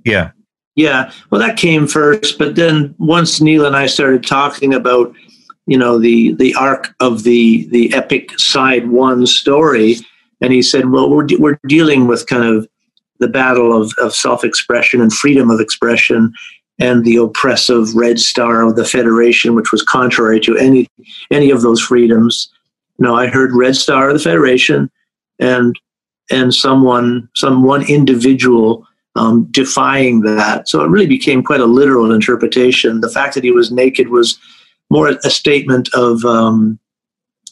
[0.04, 0.30] Yeah.
[0.76, 5.12] Yeah, well, that came first, but then once Neil and I started talking about,
[5.66, 9.96] you know, the the arc of the the epic side one story,
[10.40, 12.66] and he said, well, we're de- we're dealing with kind of
[13.18, 16.32] the battle of of self expression and freedom of expression,
[16.80, 20.88] and the oppressive Red Star of the Federation, which was contrary to any
[21.30, 22.50] any of those freedoms.
[22.98, 24.90] No, I heard Red Star of the Federation,
[25.38, 25.78] and
[26.30, 30.68] and someone some one individual um, defying that.
[30.68, 33.00] So it really became quite a literal interpretation.
[33.00, 34.38] The fact that he was naked was
[34.88, 36.78] more a statement of, um,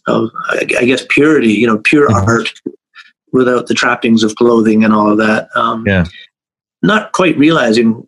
[0.06, 1.52] of I guess, purity.
[1.52, 2.26] You know, pure Mhm.
[2.26, 2.52] art
[3.32, 5.48] without the trappings of clothing and all of that.
[5.54, 6.06] Um, Yeah.
[6.82, 8.06] Not quite realizing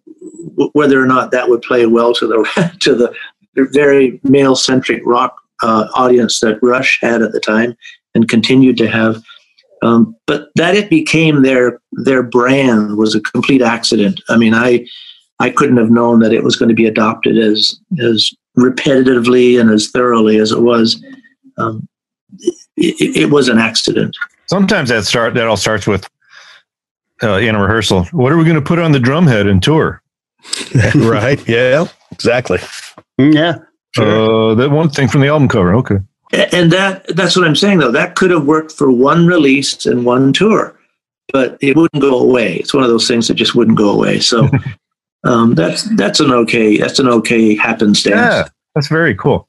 [0.73, 3.13] whether or not that would play well to the to the
[3.57, 7.77] very male centric rock uh, audience that Rush had at the time
[8.15, 9.23] and continued to have.
[9.83, 14.21] Um, but that it became their their brand was a complete accident.
[14.29, 14.87] I mean, I
[15.39, 19.71] I couldn't have known that it was going to be adopted as as repetitively and
[19.71, 21.03] as thoroughly as it was.
[21.57, 21.89] Um,
[22.77, 24.17] it, it was an accident.
[24.47, 26.09] Sometimes that start that all starts with
[27.23, 28.05] uh, in a rehearsal.
[28.07, 30.00] What are we going to put on the drumhead and tour?
[30.95, 31.47] right.
[31.49, 31.87] Yeah.
[32.13, 32.59] Exactly.
[33.19, 33.59] Yeah.
[33.99, 35.75] Uh, that one thing from the album cover.
[35.75, 35.99] Okay.
[36.53, 37.91] And that that's what I'm saying though.
[37.91, 40.79] That could have worked for one release and one tour,
[41.33, 42.57] but it wouldn't go away.
[42.57, 44.21] It's one of those things that just wouldn't go away.
[44.21, 44.49] So
[45.25, 48.15] um, that's that's an okay that's an okay happenstance.
[48.15, 49.49] Yeah, that's very cool.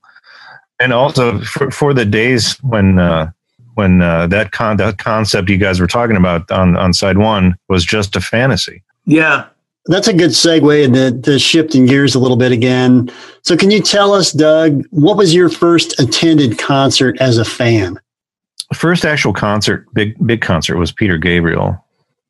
[0.79, 3.31] And also for, for the days when uh,
[3.75, 7.55] when uh, that con that concept you guys were talking about on on side one
[7.69, 8.83] was just a fantasy.
[9.05, 9.45] Yeah.
[9.85, 13.11] That's a good segue into to shifting gears a little bit again.
[13.41, 17.99] So, can you tell us, Doug, what was your first attended concert as a fan?
[18.69, 21.83] The first actual concert, big big concert, was Peter Gabriel.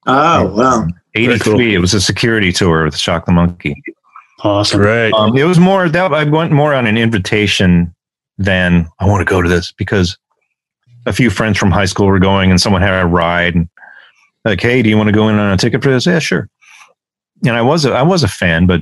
[0.08, 0.88] Oh wow.
[1.14, 1.52] Eighty three.
[1.54, 1.60] cool.
[1.62, 3.76] It was a security tour with Shock the Monkey.
[4.44, 4.82] Awesome.
[4.82, 5.14] Right.
[5.14, 7.94] Um, it was more that I went more on an invitation
[8.38, 10.18] than I want to go to this because
[11.06, 13.70] a few friends from high school were going and someone had a ride and
[14.46, 16.06] like, hey, do you want to go in on a ticket for this?
[16.06, 16.50] Yeah, sure.
[17.46, 18.82] And I was a, I was a fan, but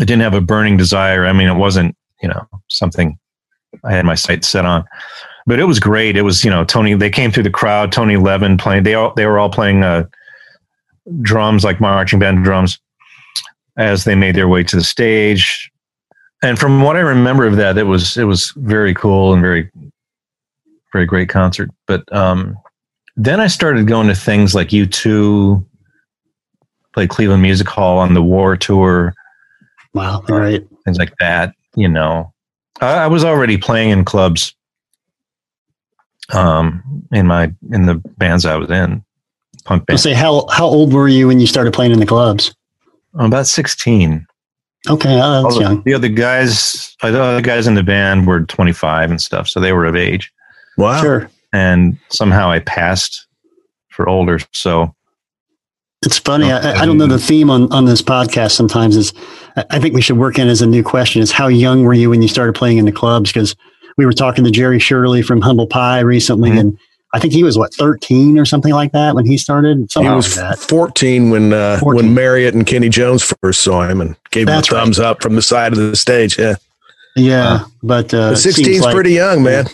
[0.00, 1.26] I didn't have a burning desire.
[1.26, 3.18] I mean, it wasn't you know something
[3.84, 4.84] I had my sights set on.
[5.46, 6.16] But it was great.
[6.16, 6.94] It was you know Tony.
[6.94, 7.92] They came through the crowd.
[7.92, 8.84] Tony Levin playing.
[8.84, 10.04] They all they were all playing uh,
[11.20, 12.78] drums like marching band drums
[13.76, 15.70] as they made their way to the stage.
[16.42, 19.70] And from what I remember of that, it was it was very cool and very
[20.92, 21.70] very great concert.
[21.86, 22.56] But um,
[23.16, 25.66] then I started going to things like U two,
[26.92, 29.14] played Cleveland Music Hall on the War tour,
[29.94, 30.22] Wow.
[30.28, 30.66] all right.
[30.84, 31.54] things like that.
[31.76, 32.32] You know,
[32.80, 34.54] I, I was already playing in clubs.
[36.32, 39.04] Um, in my in the bands I was in,
[39.64, 42.54] punk I'll say, how how old were you when you started playing in the clubs?
[43.14, 44.26] I'm about sixteen.
[44.88, 45.82] Okay, oh, that's the, young.
[45.82, 49.60] the other guys, uh, the other guys in the band were 25 and stuff, so
[49.60, 50.32] they were of age.
[50.76, 51.00] Wow.
[51.00, 51.30] Sure.
[51.52, 53.26] And somehow I passed
[53.90, 54.40] for older.
[54.52, 54.92] So
[56.04, 56.50] It's funny.
[56.50, 59.12] I, I don't know the theme on, on this podcast sometimes is
[59.70, 62.10] I think we should work in as a new question is how young were you
[62.10, 63.30] when you started playing in the clubs?
[63.30, 63.54] Because
[63.96, 66.58] we were talking to Jerry Shirley from Humble Pie recently, Mhm.
[66.60, 66.78] and
[67.14, 69.86] I think he was what, 13 or something like that when he started?
[69.94, 70.58] He was like that.
[70.58, 71.94] 14 when uh, 14.
[72.06, 74.84] when Marriott and Kenny Jones first saw him and gave That's him a right.
[74.84, 76.38] thumbs up from the side of the stage.
[76.38, 76.54] Yeah,
[77.14, 77.64] Yeah.
[77.82, 79.66] But uh, But it 16 is like- pretty young, man.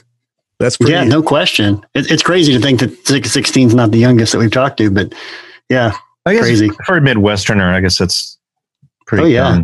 [0.58, 0.92] That's pretty.
[0.92, 1.80] Yeah, no question.
[1.94, 4.90] It, it's crazy to think that 16 is not the youngest that we've talked to,
[4.90, 5.12] but
[5.70, 5.92] yeah,
[6.28, 6.68] I guess Crazy.
[6.84, 8.38] for a Midwesterner, I guess that's
[9.06, 9.62] pretty Oh, yeah.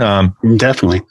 [0.00, 1.02] Um, Definitely.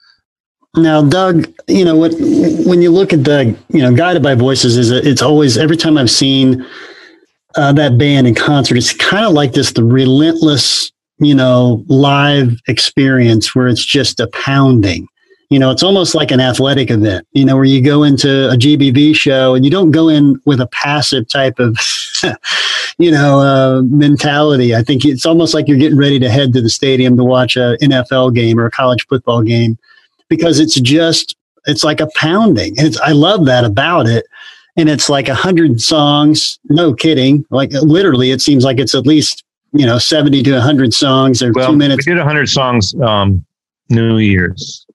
[0.76, 2.14] Now, Doug, you know what?
[2.14, 5.76] When you look at the, you know, guided by voices, is a, it's always every
[5.76, 6.66] time I've seen
[7.56, 12.58] uh, that band in concert, it's kind of like this the relentless, you know, live
[12.68, 15.08] experience where it's just a pounding.
[15.52, 17.28] You know, it's almost like an athletic event.
[17.34, 20.62] You know, where you go into a GBV show and you don't go in with
[20.62, 21.78] a passive type of,
[22.98, 24.74] you know, uh, mentality.
[24.74, 27.58] I think it's almost like you're getting ready to head to the stadium to watch
[27.58, 29.78] a NFL game or a college football game
[30.30, 31.36] because it's just
[31.66, 32.74] it's like a pounding.
[32.78, 34.26] It's I love that about it.
[34.78, 36.60] And it's like a hundred songs.
[36.70, 37.46] No kidding.
[37.50, 39.44] Like literally, it seems like it's at least
[39.74, 42.06] you know seventy to hundred songs or well, two we minutes.
[42.06, 43.46] did 100 songs um,
[43.90, 44.86] New Year's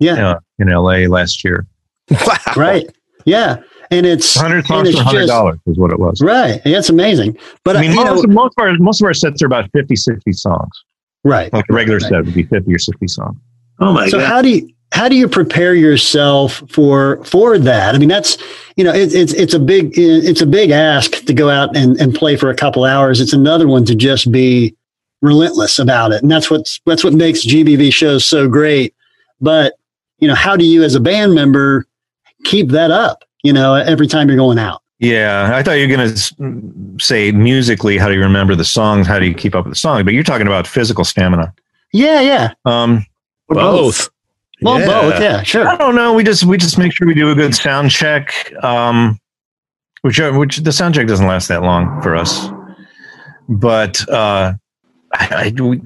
[0.00, 1.66] Yeah, uh, in LA last year.
[2.10, 2.36] Wow.
[2.56, 2.86] right.
[3.24, 3.56] Yeah,
[3.90, 6.20] and it's 100 and songs it's for $100 is what it was.
[6.22, 6.60] right.
[6.64, 7.36] Yeah, it's amazing.
[7.64, 9.70] But I mean, you most, know, most, of our, most of our sets are about
[9.72, 10.84] 50, 60 songs.
[11.24, 11.52] right.
[11.52, 12.08] Like a regular Right.
[12.08, 13.36] set would be 50 or 60 songs.
[13.80, 14.10] Oh my god.
[14.10, 14.26] so god.
[14.28, 17.94] how do you how do you prepare yourself for for that?
[17.94, 18.38] I mean, that's
[18.76, 22.00] you know, it, it's it's a big it's a big ask to go out and,
[22.00, 23.20] and play for a couple hours.
[23.20, 24.76] It's another one to just be
[25.22, 28.94] relentless about it, and that's what's that's what makes GBV shows so great.
[29.40, 29.74] But
[30.18, 31.86] you know, how do you as a band member
[32.44, 33.24] keep that up?
[33.42, 34.82] You know, every time you're going out.
[34.98, 39.06] Yeah, I thought you were going to say musically, how do you remember the songs?
[39.06, 40.04] How do you keep up with the songs?
[40.04, 41.52] But you're talking about physical stamina.
[41.92, 42.52] Yeah, yeah.
[42.64, 43.04] Um,
[43.48, 44.08] Or Both.
[44.62, 44.86] Well, Yeah.
[44.86, 45.20] both.
[45.20, 45.68] Yeah, sure.
[45.68, 46.14] I don't know.
[46.14, 48.50] We just we just make sure we do a good sound check.
[48.64, 49.20] Um,
[50.00, 52.48] which which the sound check doesn't last that long for us,
[53.50, 54.54] but uh,
[55.12, 55.80] I, I we,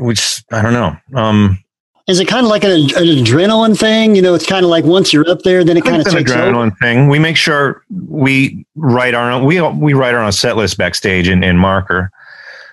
[0.00, 0.96] we just I don't know.
[1.20, 1.62] Um,
[2.08, 4.16] Is it kind of like an, an adrenaline thing?
[4.16, 6.08] You know, it's kind of like once you're up there, then it I kind think
[6.16, 6.50] of it's an takes over.
[6.56, 7.08] adrenaline thing.
[7.08, 9.44] We make sure we write our own.
[9.44, 12.10] We we write our own set list backstage in, in marker.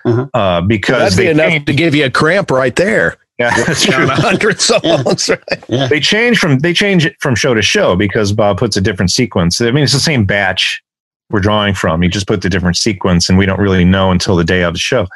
[0.06, 0.26] Uh-huh.
[0.32, 3.16] Uh, because That'd be they enough change, to give you a cramp right there.
[3.38, 4.04] yeah, that's true.
[4.04, 5.28] a hundred songs,
[5.68, 5.90] right?
[5.90, 9.10] they change from they change it from show to show because Bob puts a different
[9.10, 9.60] sequence.
[9.60, 10.82] I mean, it's the same batch
[11.28, 12.00] we're drawing from.
[12.00, 14.72] He just put the different sequence, and we don't really know until the day of
[14.72, 15.06] the show,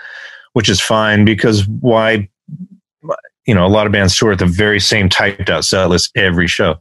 [0.52, 2.28] which is fine because why?
[3.50, 6.12] You know, a lot of bands tour at the very same typed out set list
[6.14, 6.76] every show,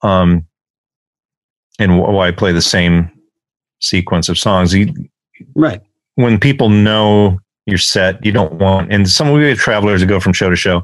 [0.00, 0.46] um,
[1.78, 3.10] and wh- why play the same
[3.82, 4.72] sequence of songs.
[4.72, 4.90] You,
[5.54, 5.82] right.
[6.14, 10.18] When people know your set, you don't want, and some of have travelers that go
[10.18, 10.82] from show to show.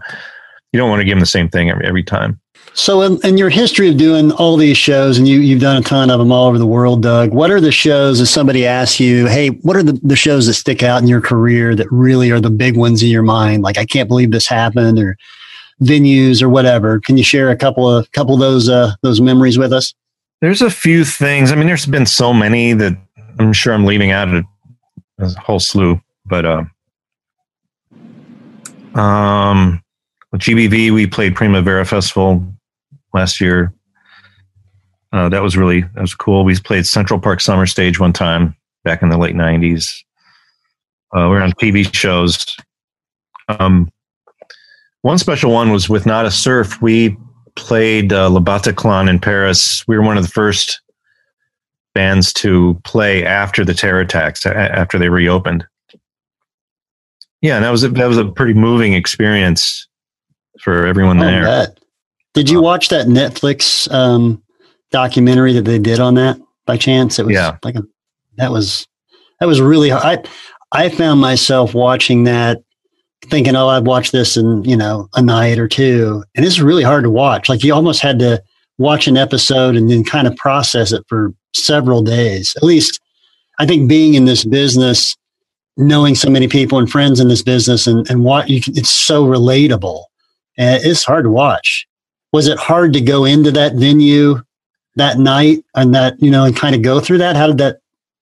[0.75, 2.39] You don't want to give them the same thing every, every time.
[2.79, 5.81] So, in, in, your history of doing all these shows, and you, you've done a
[5.83, 9.01] ton of them all over the world, Doug, what are the shows, if somebody asks
[9.01, 12.31] you, hey, what are the, the shows that stick out in your career that really
[12.31, 13.65] are the big ones in your mind?
[13.65, 15.17] Like, I can't believe this happened, or
[15.83, 17.01] venues, or whatever.
[17.01, 19.93] Can you share a couple of couple of those uh, those memories with us?
[20.41, 21.51] There's a few things.
[21.51, 22.97] I mean, there's been so many that
[23.41, 24.45] I'm sure I'm leaving out a,
[25.19, 26.63] a whole slew, but uh,
[28.95, 29.83] um,
[30.31, 32.47] with GBV, we played Primavera Festival
[33.15, 33.73] last year.
[35.13, 36.45] Uh, that was really that was cool.
[36.45, 38.55] We played Central Park Summer Stage one time
[38.85, 39.95] back in the late '90s.
[41.17, 42.45] Uh, we were on TV shows.
[43.49, 43.91] Um,
[45.03, 46.83] one special one was with Nada Surf.
[46.83, 47.17] We
[47.57, 49.83] played uh, Le Bataclan in Paris.
[49.89, 50.81] We were one of the first
[51.95, 55.67] bands to play after the terror attacks, after they reopened.
[57.41, 59.87] Yeah, and that was a, that was a pretty moving experience
[60.61, 61.69] for everyone there.
[62.39, 64.41] Did you watch that Netflix um,
[64.93, 67.19] documentary that they did on that by chance?
[67.19, 67.57] It was yeah.
[67.65, 67.83] like a,
[68.37, 68.87] that was
[69.41, 70.05] that was really hard.
[70.05, 72.59] I I found myself watching that
[73.25, 76.23] thinking, oh, I'd watch this in, you know, a night or two.
[76.37, 77.49] And it's really hard to watch.
[77.49, 78.41] Like you almost had to
[78.79, 82.55] watch an episode and then kind of process it for several days.
[82.57, 83.01] At least
[83.59, 85.17] I think being in this business,
[85.77, 88.91] knowing so many people and friends in this business and, and what you can, it's
[88.91, 90.05] so relatable
[90.57, 91.88] and it's hard to watch
[92.33, 94.43] was it hard to go into that venue
[94.97, 97.37] that night and that you know and kind of go through that?
[97.37, 97.79] How did that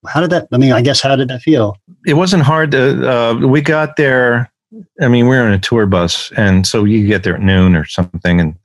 [0.08, 1.76] how did that i mean i guess how did that feel?
[2.06, 4.52] It wasn't hard to uh, we got there
[5.00, 7.74] i mean we were in a tour bus and so you get there at noon
[7.74, 8.56] or something and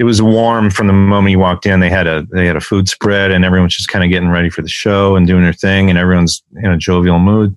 [0.00, 1.80] it was warm from the moment you walked in.
[1.80, 4.48] They had a they had a food spread and everyone's just kind of getting ready
[4.48, 7.56] for the show and doing their thing and everyone's in a jovial mood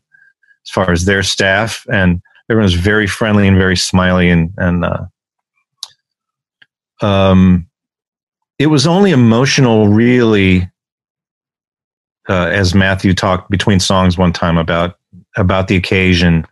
[0.66, 2.22] as far as their staff and
[2.52, 5.06] everyone's very friendly and very smiley and and uh,
[7.04, 7.68] um,
[8.58, 10.70] it was only emotional, really,
[12.30, 14.98] uh, as Matthew talked between songs one time about
[15.36, 16.46] about the occasion,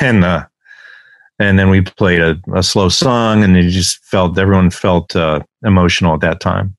[0.00, 0.46] and uh,
[1.38, 5.40] and then we played a, a slow song, and it just felt everyone felt uh,
[5.64, 6.76] emotional at that time.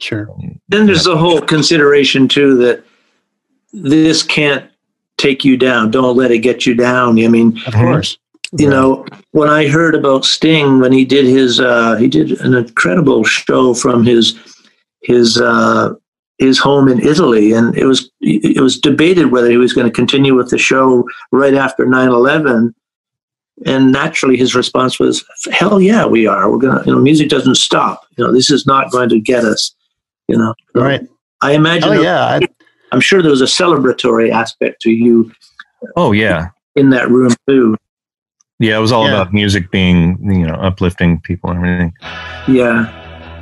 [0.00, 0.28] Sure.
[0.68, 2.84] Then there's the whole consideration too that
[3.72, 4.70] this can't
[5.16, 5.90] take you down.
[5.90, 7.18] Don't let it get you down.
[7.18, 8.16] I mean, of course
[8.52, 12.54] you know when i heard about sting when he did his uh he did an
[12.54, 14.38] incredible show from his
[15.02, 15.92] his uh
[16.38, 19.92] his home in italy and it was it was debated whether he was going to
[19.92, 22.72] continue with the show right after 9-11
[23.66, 26.50] and naturally his response was hell yeah we are.
[26.50, 28.06] We're gonna you know music doesn't stop.
[28.16, 29.74] You know this is not going to get us
[30.28, 30.54] you know.
[30.74, 31.06] So right.
[31.42, 32.40] I imagine oh, yeah I,
[32.92, 35.32] i'm sure there was a celebratory aspect to you
[35.96, 36.48] oh yeah.
[36.74, 37.76] in that room too
[38.58, 39.14] yeah, it was all yeah.
[39.14, 41.94] about music being, you know, uplifting people and everything.
[42.48, 42.94] Yeah.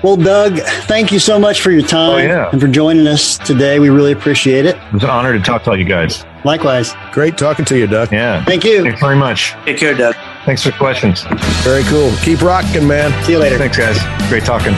[0.03, 2.51] Well, Doug, thank you so much for your oh, time oh, yeah.
[2.51, 3.79] and for joining us today.
[3.79, 4.77] We really appreciate it.
[4.77, 6.25] It was an honor to talk to all you guys.
[6.45, 6.95] Likewise.
[7.12, 8.12] Great talking to you, Doug.
[8.12, 8.45] Yeah.
[8.45, 8.83] Thank you.
[8.83, 9.55] Thanks very much.
[9.64, 10.14] Take care, Doug.
[10.45, 11.25] Thanks for questions.
[11.64, 12.12] Very cool.
[12.23, 13.11] Keep rocking, man.
[13.25, 13.59] See you later.
[13.59, 13.99] Thanks, guys.
[14.29, 14.75] Great talking.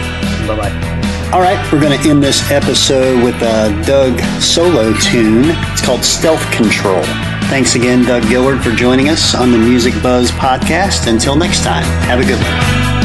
[0.47, 0.99] Bye bye.
[1.30, 5.45] All right, we're going to end this episode with a Doug solo tune.
[5.47, 7.05] It's called Stealth Control.
[7.49, 11.11] Thanks again, Doug Gillard, for joining us on the Music Buzzz podcast.
[11.11, 12.97] Until next time, have a good one.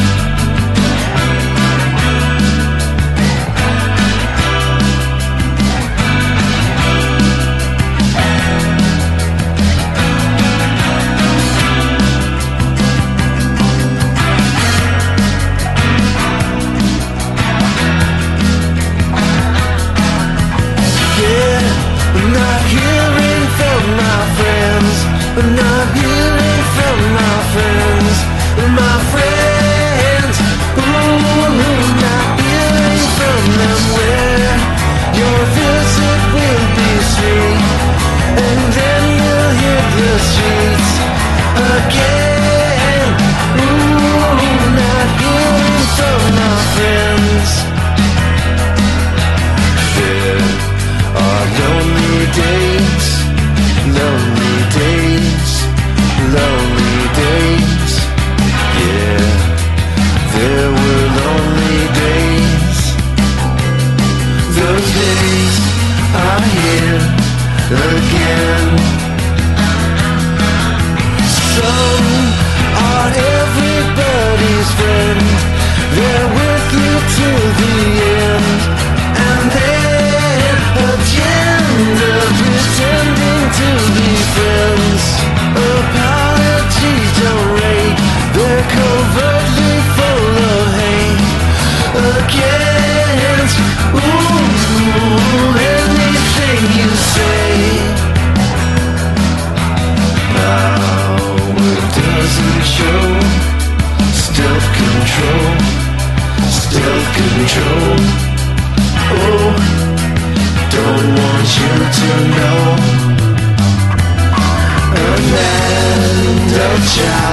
[116.86, 117.33] Child